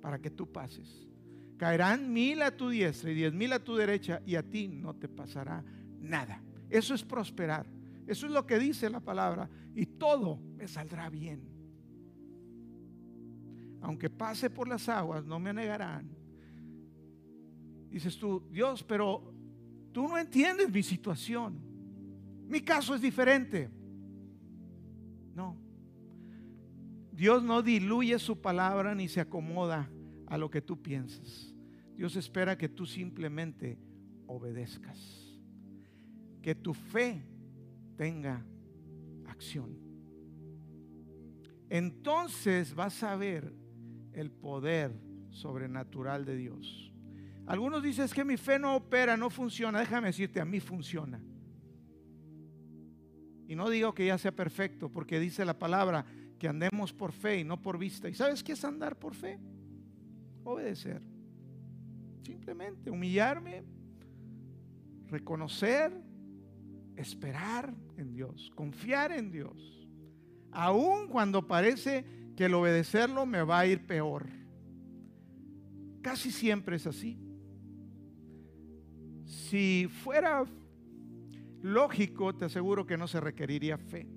para 0.01 0.20
que 0.20 0.31
tú 0.31 0.53
pases. 0.53 1.09
Caerán 1.57 2.12
mil 2.12 2.40
a 2.40 2.57
tu 2.57 2.68
diestra 2.68 3.11
y 3.11 3.14
diez 3.14 3.33
mil 3.33 3.53
a 3.55 3.59
tu 3.59 3.75
derecha 3.75 4.23
y 4.25 4.37
a 4.37 4.44
ti 4.44 4.68
no 4.68 4.94
te 4.94 5.09
pasará 5.09 5.64
nada. 5.99 6.44
Eso 6.70 6.94
es 6.94 7.03
prosperar. 7.03 7.66
Eso 8.07 8.27
es 8.27 8.33
lo 8.33 8.47
que 8.47 8.61
dice 8.61 8.88
la 8.88 9.01
palabra. 9.01 9.51
Y 9.75 9.85
todo 9.85 10.38
me 10.55 10.68
saldrá 10.68 11.11
bien 11.11 11.54
aunque 13.85 14.09
pase 14.09 14.49
por 14.49 14.66
las 14.66 14.88
aguas, 14.88 15.27
no 15.27 15.38
me 15.38 15.53
negarán. 15.53 16.09
Dices 17.90 18.18
tú, 18.18 18.42
Dios, 18.51 18.83
pero 18.83 19.35
tú 19.92 20.09
no 20.09 20.16
entiendes 20.16 20.73
mi 20.73 20.83
situación. 20.83 21.61
Mi 22.49 22.62
caso 22.62 22.94
es 22.94 23.03
diferente. 23.03 23.70
No. 25.35 25.59
Dios 27.12 27.42
no 27.44 27.61
diluye 27.61 28.18
su 28.18 28.40
palabra 28.40 28.94
ni 28.94 29.07
se 29.07 29.20
acomoda 29.20 29.90
a 30.29 30.38
lo 30.38 30.51
que 30.51 30.62
tú 30.62 30.81
piensas. 30.81 31.55
Dios 31.94 32.16
espera 32.16 32.57
que 32.57 32.70
tú 32.70 32.87
simplemente 32.87 33.79
obedezcas. 34.27 34.99
Que 36.40 36.55
tu 36.55 36.73
fe 36.73 37.23
tenga 37.97 38.42
acción. 39.27 39.77
Entonces 41.68 42.75
vas 42.75 43.03
a 43.03 43.14
ver 43.16 43.63
el 44.14 44.31
poder 44.31 44.92
sobrenatural 45.31 46.24
de 46.24 46.37
Dios. 46.37 46.92
Algunos 47.46 47.83
dicen 47.83 48.07
es 48.07 48.14
que 48.14 48.24
mi 48.24 48.37
fe 48.37 48.59
no 48.59 48.77
opera, 48.77 49.16
no 49.16 49.29
funciona. 49.29 49.81
Déjame 49.81 50.09
decirte, 50.09 50.40
a 50.40 50.44
mí 50.44 50.61
funciona. 50.61 51.20
Y 53.46 53.55
no 53.55 53.68
digo 53.68 53.94
que 53.94 54.07
ya 54.07 54.16
sea 54.16 54.33
perfecto, 54.33 54.90
porque 54.90 55.20
dice 55.20 55.44
la 55.44 55.59
palabra 55.59 56.07
que 56.38 56.48
andemos 56.48 56.92
por 56.92 57.12
fe 57.12 57.40
y 57.40 57.44
no 57.44 57.61
por 57.61 57.79
vista. 57.79 58.09
¿Y 58.09 58.14
sabes 58.14 58.42
qué 58.42 58.53
es 58.53 58.64
andar 58.64 58.98
por 58.98 59.14
fe? 59.14 59.38
Obedecer. 60.44 61.03
Simplemente 62.22 62.90
humillarme, 62.90 63.64
reconocer, 65.09 65.92
esperar 66.96 67.74
en 67.98 68.14
Dios, 68.14 68.50
confiar 68.55 69.12
en 69.12 69.31
Dios. 69.31 69.87
Aun 70.50 71.09
cuando 71.09 71.46
parece 71.46 72.05
que 72.37 72.47
el 72.47 72.55
obedecerlo 72.55 73.27
me 73.27 73.42
va 73.42 73.61
a 73.61 73.66
ir 73.66 73.87
peor. 73.87 74.27
Casi 76.03 76.31
siempre 76.31 76.77
es 76.77 76.87
así. 76.87 77.18
Si 79.25 79.88
fuera 80.03 80.44
lógico, 81.62 82.35
te 82.35 82.47
aseguro 82.47 82.87
que 82.87 82.97
no 82.97 83.09
se 83.09 83.20
requeriría 83.20 83.79
fe. 83.79 84.09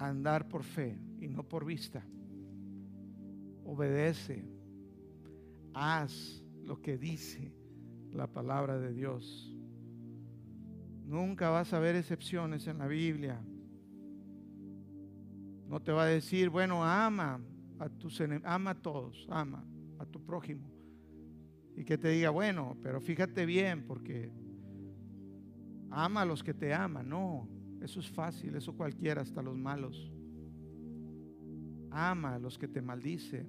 Andar 0.00 0.48
por 0.48 0.62
fe 0.62 0.96
y 1.20 1.28
no 1.28 1.42
por 1.42 1.64
vista. 1.64 2.04
Obedece. 3.64 4.44
Haz 5.74 6.44
lo 6.62 6.80
que 6.80 6.98
dice 6.98 7.57
la 8.12 8.26
palabra 8.26 8.78
de 8.78 8.92
Dios. 8.92 9.54
Nunca 11.06 11.50
vas 11.50 11.72
a 11.72 11.78
ver 11.78 11.96
excepciones 11.96 12.66
en 12.66 12.78
la 12.78 12.86
Biblia. 12.86 13.40
No 15.68 15.80
te 15.80 15.92
va 15.92 16.04
a 16.04 16.06
decir, 16.06 16.50
bueno, 16.50 16.84
ama 16.84 17.40
a 17.78 17.88
tus 17.88 18.20
ama 18.44 18.70
a 18.70 18.74
todos, 18.74 19.26
ama 19.30 19.64
a 19.98 20.06
tu 20.06 20.24
prójimo. 20.24 20.70
Y 21.76 21.84
que 21.84 21.96
te 21.96 22.08
diga, 22.08 22.30
bueno, 22.30 22.76
pero 22.82 23.00
fíjate 23.00 23.46
bien, 23.46 23.86
porque 23.86 24.32
ama 25.90 26.22
a 26.22 26.24
los 26.24 26.42
que 26.42 26.54
te 26.54 26.74
aman. 26.74 27.08
No, 27.08 27.48
eso 27.80 28.00
es 28.00 28.10
fácil, 28.10 28.54
eso 28.56 28.76
cualquiera, 28.76 29.22
hasta 29.22 29.42
los 29.42 29.56
malos. 29.56 30.12
Ama 31.90 32.34
a 32.34 32.38
los 32.38 32.58
que 32.58 32.68
te 32.68 32.82
maldicen, 32.82 33.46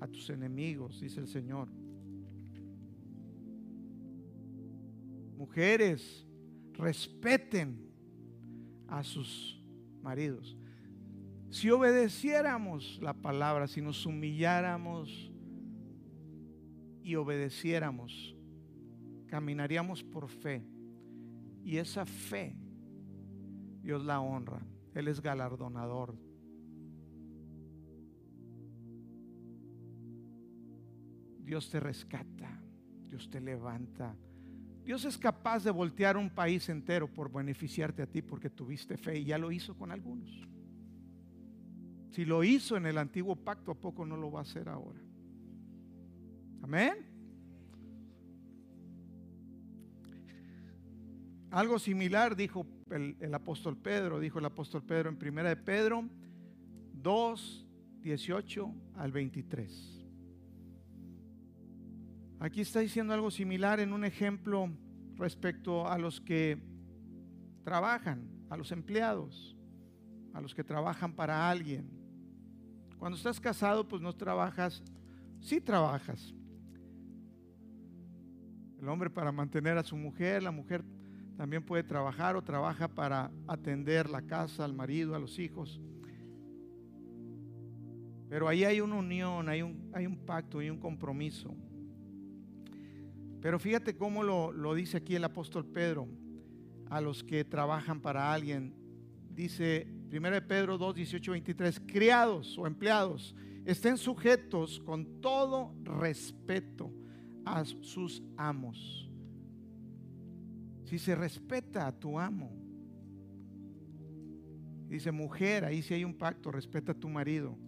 a 0.00 0.08
tus 0.08 0.28
enemigos, 0.30 1.00
dice 1.00 1.20
el 1.20 1.28
Señor. 1.28 1.68
Mujeres, 5.44 6.26
respeten 6.72 7.78
a 8.88 9.02
sus 9.02 9.62
maridos. 10.00 10.56
Si 11.50 11.70
obedeciéramos 11.70 12.98
la 13.02 13.12
palabra, 13.12 13.66
si 13.66 13.82
nos 13.82 14.06
humilláramos 14.06 15.30
y 17.02 17.14
obedeciéramos, 17.16 18.34
caminaríamos 19.26 20.02
por 20.02 20.30
fe. 20.30 20.66
Y 21.62 21.76
esa 21.76 22.06
fe, 22.06 22.56
Dios 23.82 24.02
la 24.02 24.20
honra. 24.20 24.66
Él 24.94 25.08
es 25.08 25.20
galardonador. 25.20 26.16
Dios 31.44 31.68
te 31.68 31.80
rescata, 31.80 32.62
Dios 33.10 33.28
te 33.28 33.42
levanta. 33.42 34.16
Dios 34.84 35.04
es 35.06 35.16
capaz 35.16 35.64
de 35.64 35.70
voltear 35.70 36.16
un 36.16 36.28
país 36.28 36.68
entero 36.68 37.08
por 37.08 37.32
beneficiarte 37.32 38.02
a 38.02 38.06
ti 38.06 38.20
porque 38.20 38.50
tuviste 38.50 38.98
fe 38.98 39.18
y 39.18 39.24
ya 39.24 39.38
lo 39.38 39.50
hizo 39.50 39.74
con 39.74 39.90
algunos. 39.90 40.30
Si 42.10 42.24
lo 42.24 42.44
hizo 42.44 42.76
en 42.76 42.86
el 42.86 42.98
antiguo 42.98 43.34
pacto, 43.34 43.72
¿a 43.72 43.74
poco 43.74 44.04
no 44.04 44.16
lo 44.16 44.30
va 44.30 44.40
a 44.40 44.42
hacer 44.42 44.68
ahora? 44.68 45.00
Amén. 46.62 46.94
Algo 51.50 51.78
similar 51.78 52.36
dijo 52.36 52.66
el, 52.90 53.34
apóstol 53.34 53.76
Pedro, 53.76 54.20
dijo 54.20 54.38
el 54.38 54.44
apóstol 54.44 54.82
Pedro 54.82 55.08
en 55.08 55.16
primera 55.16 55.48
de 55.48 55.56
Pedro 55.56 56.04
2, 56.94 57.66
18 58.00 58.74
al 58.96 59.12
23. 59.12 60.03
Aquí 62.44 62.60
está 62.60 62.80
diciendo 62.80 63.14
algo 63.14 63.30
similar 63.30 63.80
en 63.80 63.94
un 63.94 64.04
ejemplo 64.04 64.68
respecto 65.16 65.88
a 65.88 65.96
los 65.96 66.20
que 66.20 66.58
trabajan, 67.64 68.28
a 68.50 68.58
los 68.58 68.70
empleados, 68.70 69.56
a 70.34 70.42
los 70.42 70.54
que 70.54 70.62
trabajan 70.62 71.14
para 71.14 71.48
alguien. 71.48 71.88
Cuando 72.98 73.16
estás 73.16 73.40
casado, 73.40 73.88
pues 73.88 74.02
no 74.02 74.14
trabajas, 74.14 74.82
sí 75.40 75.58
trabajas. 75.58 76.34
El 78.78 78.90
hombre 78.90 79.08
para 79.08 79.32
mantener 79.32 79.78
a 79.78 79.82
su 79.82 79.96
mujer, 79.96 80.42
la 80.42 80.50
mujer 80.50 80.84
también 81.38 81.64
puede 81.64 81.82
trabajar 81.82 82.36
o 82.36 82.44
trabaja 82.44 82.88
para 82.88 83.30
atender 83.46 84.10
la 84.10 84.20
casa, 84.20 84.66
al 84.66 84.74
marido, 84.74 85.14
a 85.14 85.18
los 85.18 85.38
hijos. 85.38 85.80
Pero 88.28 88.48
ahí 88.48 88.64
hay 88.64 88.82
una 88.82 88.96
unión, 88.96 89.48
hay 89.48 89.62
un, 89.62 89.90
hay 89.94 90.04
un 90.04 90.26
pacto, 90.26 90.58
hay 90.58 90.68
un 90.68 90.78
compromiso. 90.78 91.56
Pero 93.44 93.58
fíjate 93.58 93.94
cómo 93.94 94.22
lo, 94.22 94.74
dice 94.74 94.96
aquí 94.96 95.16
el 95.16 95.24
apóstol 95.24 95.66
Pedro 95.66 96.08
a 96.88 96.98
los 97.02 97.22
que 97.22 97.44
trabajan 97.44 98.00
para 98.00 98.32
alguien. 98.32 98.74
Dice 99.34 99.86
1 100.10 100.48
Pedro 100.48 100.78
2, 100.78 100.94
18, 100.94 101.32
23, 101.32 101.82
criados 101.86 102.56
o 102.56 102.66
empleados, 102.66 103.36
estén 103.66 103.98
sujetos 103.98 104.80
con 104.80 105.20
todo 105.20 105.74
respeto 105.82 106.90
a 107.44 107.66
sus 107.66 108.22
amos. 108.38 109.10
Si 110.84 110.98
se 110.98 111.14
respeta 111.14 111.86
a 111.86 111.92
tu 111.92 112.18
amo, 112.18 112.50
dice 114.88 115.12
mujer, 115.12 115.66
ahí 115.66 115.82
si 115.82 115.92
hay 115.92 116.04
un 116.04 116.14
pacto, 116.14 116.50
respeta 116.50 116.92
a 116.92 116.98
tu 116.98 117.10
marido. 117.10 117.58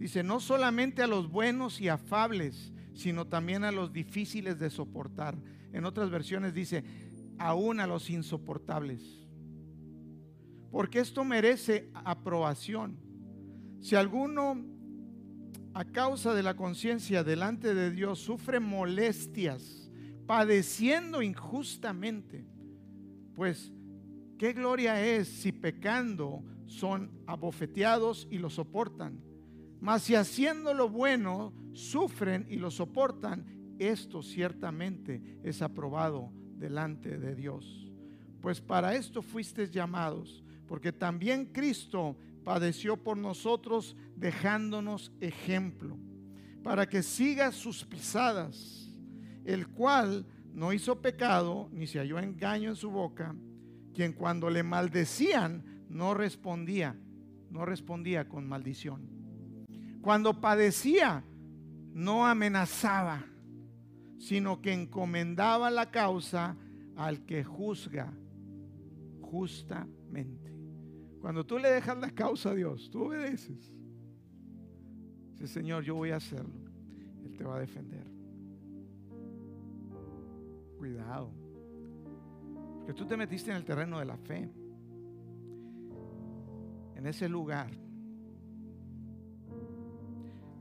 Dice, 0.00 0.24
no 0.24 0.40
solamente 0.40 1.00
a 1.00 1.06
los 1.06 1.30
buenos 1.30 1.80
y 1.80 1.86
afables, 1.86 2.72
sino 3.00 3.26
también 3.26 3.64
a 3.64 3.72
los 3.72 3.92
difíciles 3.92 4.58
de 4.58 4.70
soportar. 4.70 5.36
En 5.72 5.84
otras 5.84 6.10
versiones 6.10 6.54
dice, 6.54 6.84
aún 7.38 7.80
a 7.80 7.86
los 7.86 8.10
insoportables 8.10 9.20
porque 10.70 11.00
esto 11.00 11.24
merece 11.24 11.90
aprobación. 11.94 12.96
Si 13.80 13.96
alguno 13.96 14.64
a 15.74 15.84
causa 15.84 16.34
de 16.34 16.42
la 16.42 16.54
conciencia 16.54 17.24
delante 17.24 17.74
de 17.74 17.90
Dios 17.90 18.20
sufre 18.20 18.60
molestias, 18.60 19.90
padeciendo 20.26 21.22
injustamente, 21.22 22.46
pues 23.34 23.72
qué 24.38 24.52
gloria 24.52 25.04
es 25.04 25.28
si 25.28 25.52
pecando 25.52 26.44
son 26.66 27.10
abofeteados 27.26 28.28
y 28.30 28.38
lo 28.38 28.48
soportan. 28.48 29.20
Mas 29.80 30.02
si 30.02 30.14
haciendo 30.14 30.74
lo 30.74 30.88
bueno 30.88 31.52
sufren 31.72 32.46
y 32.48 32.56
lo 32.56 32.70
soportan, 32.70 33.44
esto 33.78 34.22
ciertamente 34.22 35.38
es 35.42 35.62
aprobado 35.62 36.30
delante 36.56 37.18
de 37.18 37.34
Dios. 37.34 37.90
Pues 38.40 38.60
para 38.60 38.94
esto 38.94 39.22
fuisteis 39.22 39.70
llamados 39.70 40.42
porque 40.70 40.92
también 40.92 41.46
Cristo 41.46 42.16
padeció 42.44 42.96
por 42.96 43.16
nosotros 43.16 43.96
dejándonos 44.14 45.12
ejemplo, 45.20 45.98
para 46.62 46.88
que 46.88 47.02
siga 47.02 47.50
sus 47.50 47.84
pisadas, 47.84 48.94
el 49.44 49.66
cual 49.66 50.26
no 50.54 50.72
hizo 50.72 51.00
pecado, 51.00 51.68
ni 51.72 51.86
se 51.86 51.98
halló 51.98 52.18
engaño 52.18 52.70
en 52.70 52.76
su 52.76 52.88
boca, 52.88 53.34
quien 53.92 54.12
cuando 54.12 54.48
le 54.48 54.62
maldecían 54.62 55.64
no 55.88 56.14
respondía, 56.14 56.96
no 57.50 57.64
respondía 57.64 58.28
con 58.28 58.48
maldición. 58.48 59.08
Cuando 60.00 60.40
padecía, 60.40 61.24
no 61.92 62.26
amenazaba, 62.26 63.24
sino 64.18 64.60
que 64.60 64.72
encomendaba 64.72 65.70
la 65.70 65.90
causa 65.90 66.56
al 66.96 67.24
que 67.24 67.42
juzga 67.44 68.12
justamente. 69.22 70.54
Cuando 71.20 71.44
tú 71.44 71.58
le 71.58 71.70
dejas 71.70 71.98
la 71.98 72.10
causa 72.10 72.50
a 72.50 72.54
Dios, 72.54 72.90
tú 72.90 73.04
obedeces. 73.04 73.72
Dice, 75.32 75.46
Señor, 75.46 75.84
yo 75.84 75.94
voy 75.94 76.10
a 76.10 76.16
hacerlo. 76.16 76.54
Él 77.24 77.36
te 77.36 77.44
va 77.44 77.56
a 77.56 77.60
defender. 77.60 78.06
Cuidado. 80.78 81.30
Porque 82.78 82.94
tú 82.94 83.06
te 83.06 83.16
metiste 83.16 83.50
en 83.50 83.56
el 83.56 83.64
terreno 83.64 83.98
de 83.98 84.04
la 84.04 84.16
fe. 84.16 84.50
En 86.94 87.06
ese 87.06 87.28
lugar, 87.28 87.70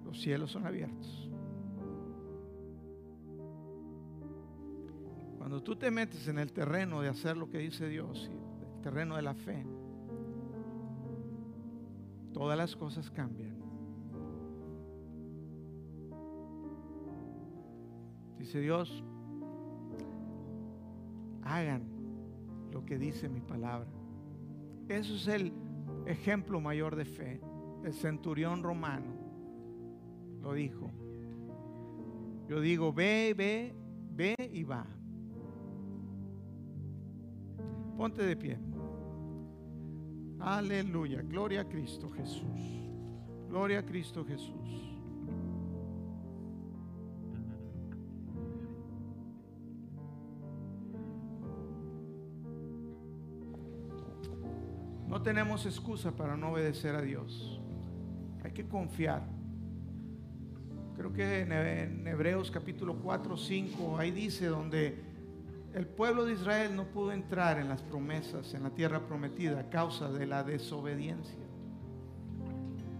los 0.09 0.19
cielos 0.19 0.51
son 0.51 0.65
abiertos. 0.65 1.29
Cuando 5.37 5.61
tú 5.61 5.75
te 5.75 5.91
metes 5.91 6.27
en 6.27 6.39
el 6.39 6.51
terreno 6.51 7.01
de 7.01 7.09
hacer 7.09 7.37
lo 7.37 7.47
que 7.47 7.59
dice 7.59 7.87
Dios 7.87 8.29
terreno 8.81 9.17
de 9.17 9.21
la 9.21 9.35
fe, 9.35 9.63
todas 12.33 12.57
las 12.57 12.75
cosas 12.75 13.11
cambian. 13.11 13.55
Dice 18.39 18.61
Dios, 18.61 19.03
hagan 21.43 21.83
lo 22.71 22.83
que 22.83 22.97
dice 22.97 23.29
mi 23.29 23.41
palabra. 23.41 23.89
Eso 24.87 25.13
es 25.13 25.27
el 25.27 25.53
ejemplo 26.07 26.59
mayor 26.61 26.95
de 26.95 27.05
fe. 27.05 27.41
El 27.83 27.93
centurión 27.93 28.63
romano 28.63 29.18
lo 30.41 30.53
dijo. 30.53 30.91
Yo 32.47 32.61
digo, 32.61 32.91
ve, 32.91 33.33
ve, 33.37 33.75
ve 34.11 34.35
y 34.51 34.63
va. 34.63 34.85
Ponte 37.97 38.23
de 38.23 38.35
pie. 38.35 38.57
Aleluya. 40.39 41.21
Gloria 41.21 41.61
a 41.61 41.65
Cristo 41.65 42.09
Jesús. 42.09 42.89
Gloria 43.49 43.79
a 43.79 43.85
Cristo 43.85 44.25
Jesús. 44.25 44.89
No 55.07 55.21
tenemos 55.21 55.65
excusa 55.65 56.15
para 56.15 56.37
no 56.37 56.51
obedecer 56.51 56.95
a 56.95 57.01
Dios. 57.01 57.59
Hay 58.43 58.51
que 58.51 58.67
confiar. 58.67 59.38
Creo 61.13 61.15
que 61.15 61.41
en 61.41 62.07
Hebreos 62.07 62.51
capítulo 62.51 62.95
4, 63.01 63.35
5, 63.35 63.97
ahí 63.97 64.11
dice 64.11 64.45
donde 64.45 64.99
el 65.73 65.87
pueblo 65.87 66.25
de 66.25 66.33
Israel 66.33 66.75
no 66.75 66.85
pudo 66.85 67.11
entrar 67.11 67.57
en 67.57 67.67
las 67.67 67.81
promesas, 67.81 68.53
en 68.53 68.63
la 68.63 68.69
tierra 68.71 69.07
prometida, 69.07 69.59
a 69.59 69.69
causa 69.69 70.11
de 70.11 70.27
la 70.27 70.43
desobediencia. 70.43 71.39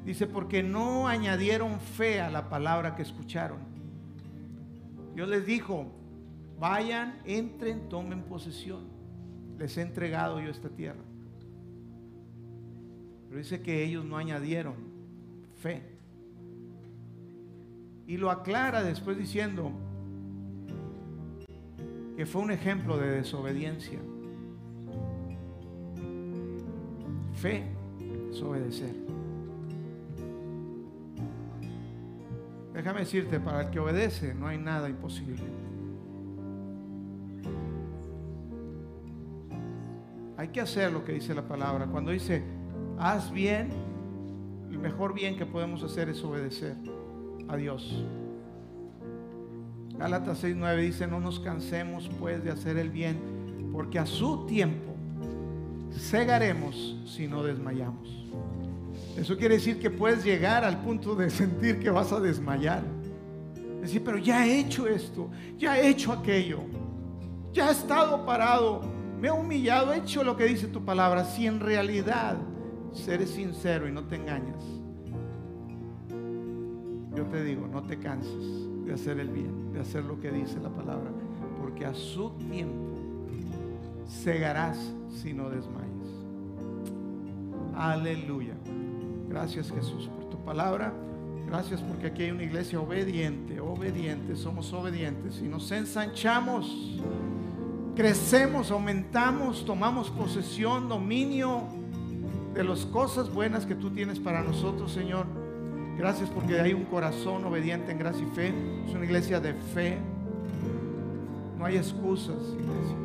Dice, 0.05 0.25
porque 0.27 0.63
no 0.63 1.07
añadieron 1.07 1.79
fe 1.79 2.19
a 2.19 2.29
la 2.29 2.49
palabra 2.49 2.95
que 2.95 3.03
escucharon. 3.03 3.59
Dios 5.13 5.27
les 5.29 5.45
dijo, 5.45 5.91
vayan, 6.57 7.21
entren, 7.25 7.89
tomen 7.89 8.23
posesión. 8.23 8.87
Les 9.57 9.77
he 9.77 9.81
entregado 9.81 10.39
yo 10.41 10.49
esta 10.49 10.69
tierra. 10.69 11.03
Pero 13.27 13.37
dice 13.37 13.61
que 13.61 13.83
ellos 13.83 14.03
no 14.03 14.17
añadieron 14.17 14.75
fe. 15.61 15.88
Y 18.09 18.17
lo 18.17 18.31
aclara 18.31 18.81
después 18.81 19.19
diciendo 19.19 19.71
que 22.17 22.25
fue 22.25 22.41
un 22.41 22.49
ejemplo 22.49 22.97
de 22.97 23.07
desobediencia. 23.11 23.99
Fe 27.35 27.65
es 28.31 28.41
obedecer. 28.41 28.95
Déjame 32.73 33.01
decirte, 33.01 33.39
para 33.39 33.61
el 33.61 33.69
que 33.69 33.79
obedece 33.79 34.33
no 34.33 34.47
hay 34.47 34.57
nada 34.57 34.89
imposible. 34.89 35.43
Hay 40.35 40.47
que 40.47 40.61
hacer 40.61 40.91
lo 40.91 41.05
que 41.05 41.11
dice 41.11 41.35
la 41.35 41.47
palabra. 41.47 41.85
Cuando 41.85 42.09
dice, 42.09 42.41
haz 42.97 43.31
bien, 43.31 43.69
el 44.71 44.79
mejor 44.79 45.13
bien 45.13 45.37
que 45.37 45.45
podemos 45.45 45.83
hacer 45.83 46.09
es 46.09 46.23
obedecer 46.23 46.75
a 47.49 47.57
Dios. 47.57 48.05
Gálatas 49.97 50.43
6:9 50.43 50.77
dice, 50.81 51.07
no 51.07 51.19
nos 51.19 51.39
cansemos 51.39 52.09
pues 52.19 52.43
de 52.43 52.51
hacer 52.51 52.77
el 52.77 52.89
bien, 52.89 53.19
porque 53.73 53.99
a 53.99 54.05
su 54.05 54.45
tiempo 54.45 54.93
cegaremos 55.91 56.97
si 57.05 57.27
no 57.27 57.43
desmayamos. 57.43 58.07
Eso 59.17 59.35
quiere 59.37 59.55
decir 59.55 59.79
que 59.79 59.89
puedes 59.89 60.23
llegar 60.23 60.63
al 60.63 60.81
punto 60.81 61.15
de 61.15 61.29
sentir 61.29 61.79
que 61.79 61.89
vas 61.89 62.13
a 62.13 62.19
desmayar. 62.19 62.83
Decir, 63.81 64.03
pero 64.03 64.17
ya 64.17 64.45
he 64.45 64.59
hecho 64.59 64.87
esto, 64.87 65.29
ya 65.57 65.77
he 65.77 65.89
hecho 65.89 66.13
aquello, 66.13 66.61
ya 67.51 67.69
he 67.69 67.71
estado 67.71 68.25
parado, 68.25 68.81
me 69.19 69.27
he 69.27 69.31
humillado, 69.31 69.93
he 69.93 69.97
hecho 69.97 70.23
lo 70.23 70.37
que 70.37 70.45
dice 70.45 70.67
tu 70.67 70.83
palabra. 70.83 71.25
Si 71.25 71.47
en 71.47 71.59
realidad 71.59 72.37
eres 73.07 73.29
sincero 73.31 73.87
y 73.87 73.91
no 73.91 74.03
te 74.05 74.15
engañas, 74.15 74.63
te 77.29 77.43
digo, 77.43 77.67
no 77.67 77.83
te 77.83 77.97
canses 77.97 78.85
de 78.85 78.93
hacer 78.93 79.19
el 79.19 79.29
bien, 79.29 79.71
de 79.73 79.79
hacer 79.79 80.03
lo 80.03 80.19
que 80.19 80.31
dice 80.31 80.59
la 80.59 80.69
palabra, 80.69 81.11
porque 81.61 81.85
a 81.85 81.93
su 81.93 82.31
tiempo 82.31 82.97
cegarás 84.23 84.77
si 85.09 85.33
no 85.33 85.49
desmayas. 85.49 85.89
Aleluya. 87.75 88.55
Gracias 89.29 89.71
Jesús 89.71 90.07
por 90.07 90.29
tu 90.29 90.37
palabra. 90.43 90.93
Gracias 91.47 91.81
porque 91.81 92.07
aquí 92.07 92.23
hay 92.23 92.31
una 92.31 92.43
iglesia 92.43 92.79
obediente, 92.79 93.59
obediente, 93.59 94.35
somos 94.35 94.71
obedientes 94.71 95.41
y 95.41 95.47
nos 95.47 95.71
ensanchamos, 95.71 96.99
crecemos, 97.95 98.69
aumentamos, 98.69 99.65
tomamos 99.65 100.11
posesión, 100.11 100.87
dominio 100.87 101.63
de 102.53 102.63
las 102.63 102.85
cosas 102.85 103.33
buenas 103.33 103.65
que 103.65 103.73
tú 103.73 103.89
tienes 103.89 104.19
para 104.19 104.43
nosotros, 104.43 104.91
Señor. 104.91 105.25
Gracias 105.99 106.29
porque 106.29 106.61
hay 106.61 106.73
un 106.73 106.85
corazón 106.85 107.43
obediente 107.43 107.91
en 107.91 107.99
gracia 107.99 108.25
y 108.25 108.33
fe. 108.33 108.53
Es 108.87 108.95
una 108.95 109.03
iglesia 109.03 109.41
de 109.41 109.53
fe. 109.53 109.97
No 111.57 111.65
hay 111.65 111.75
excusas, 111.75 112.37
iglesia. 112.53 112.95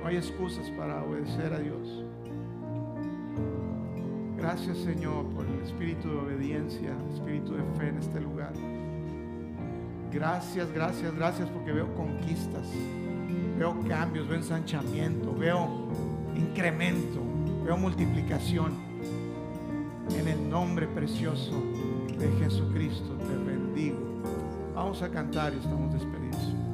No 0.00 0.06
hay 0.06 0.16
excusas 0.16 0.70
para 0.78 1.02
obedecer 1.02 1.52
a 1.52 1.58
Dios. 1.58 2.04
Gracias, 4.36 4.78
Señor, 4.78 5.26
por 5.34 5.44
el 5.44 5.60
espíritu 5.62 6.08
de 6.08 6.16
obediencia, 6.18 6.92
espíritu 7.12 7.54
de 7.54 7.64
fe 7.80 7.88
en 7.88 7.98
este 7.98 8.20
lugar. 8.20 8.52
Gracias, 10.12 10.72
gracias, 10.72 11.12
gracias 11.16 11.48
porque 11.48 11.72
veo 11.72 11.92
conquistas, 11.96 12.68
veo 13.58 13.74
cambios, 13.88 14.28
veo 14.28 14.36
ensanchamiento, 14.36 15.34
veo 15.34 15.68
incremento, 16.36 17.20
veo 17.64 17.76
multiplicación. 17.76 18.86
En 20.16 20.28
el 20.28 20.48
nombre 20.48 20.86
precioso 20.86 21.60
de 22.18 22.30
Jesucristo 22.38 23.14
te 23.18 23.36
bendigo. 23.44 23.98
Vamos 24.74 25.02
a 25.02 25.10
cantar 25.10 25.52
y 25.54 25.58
estamos 25.58 25.92
despedidos. 25.92 26.65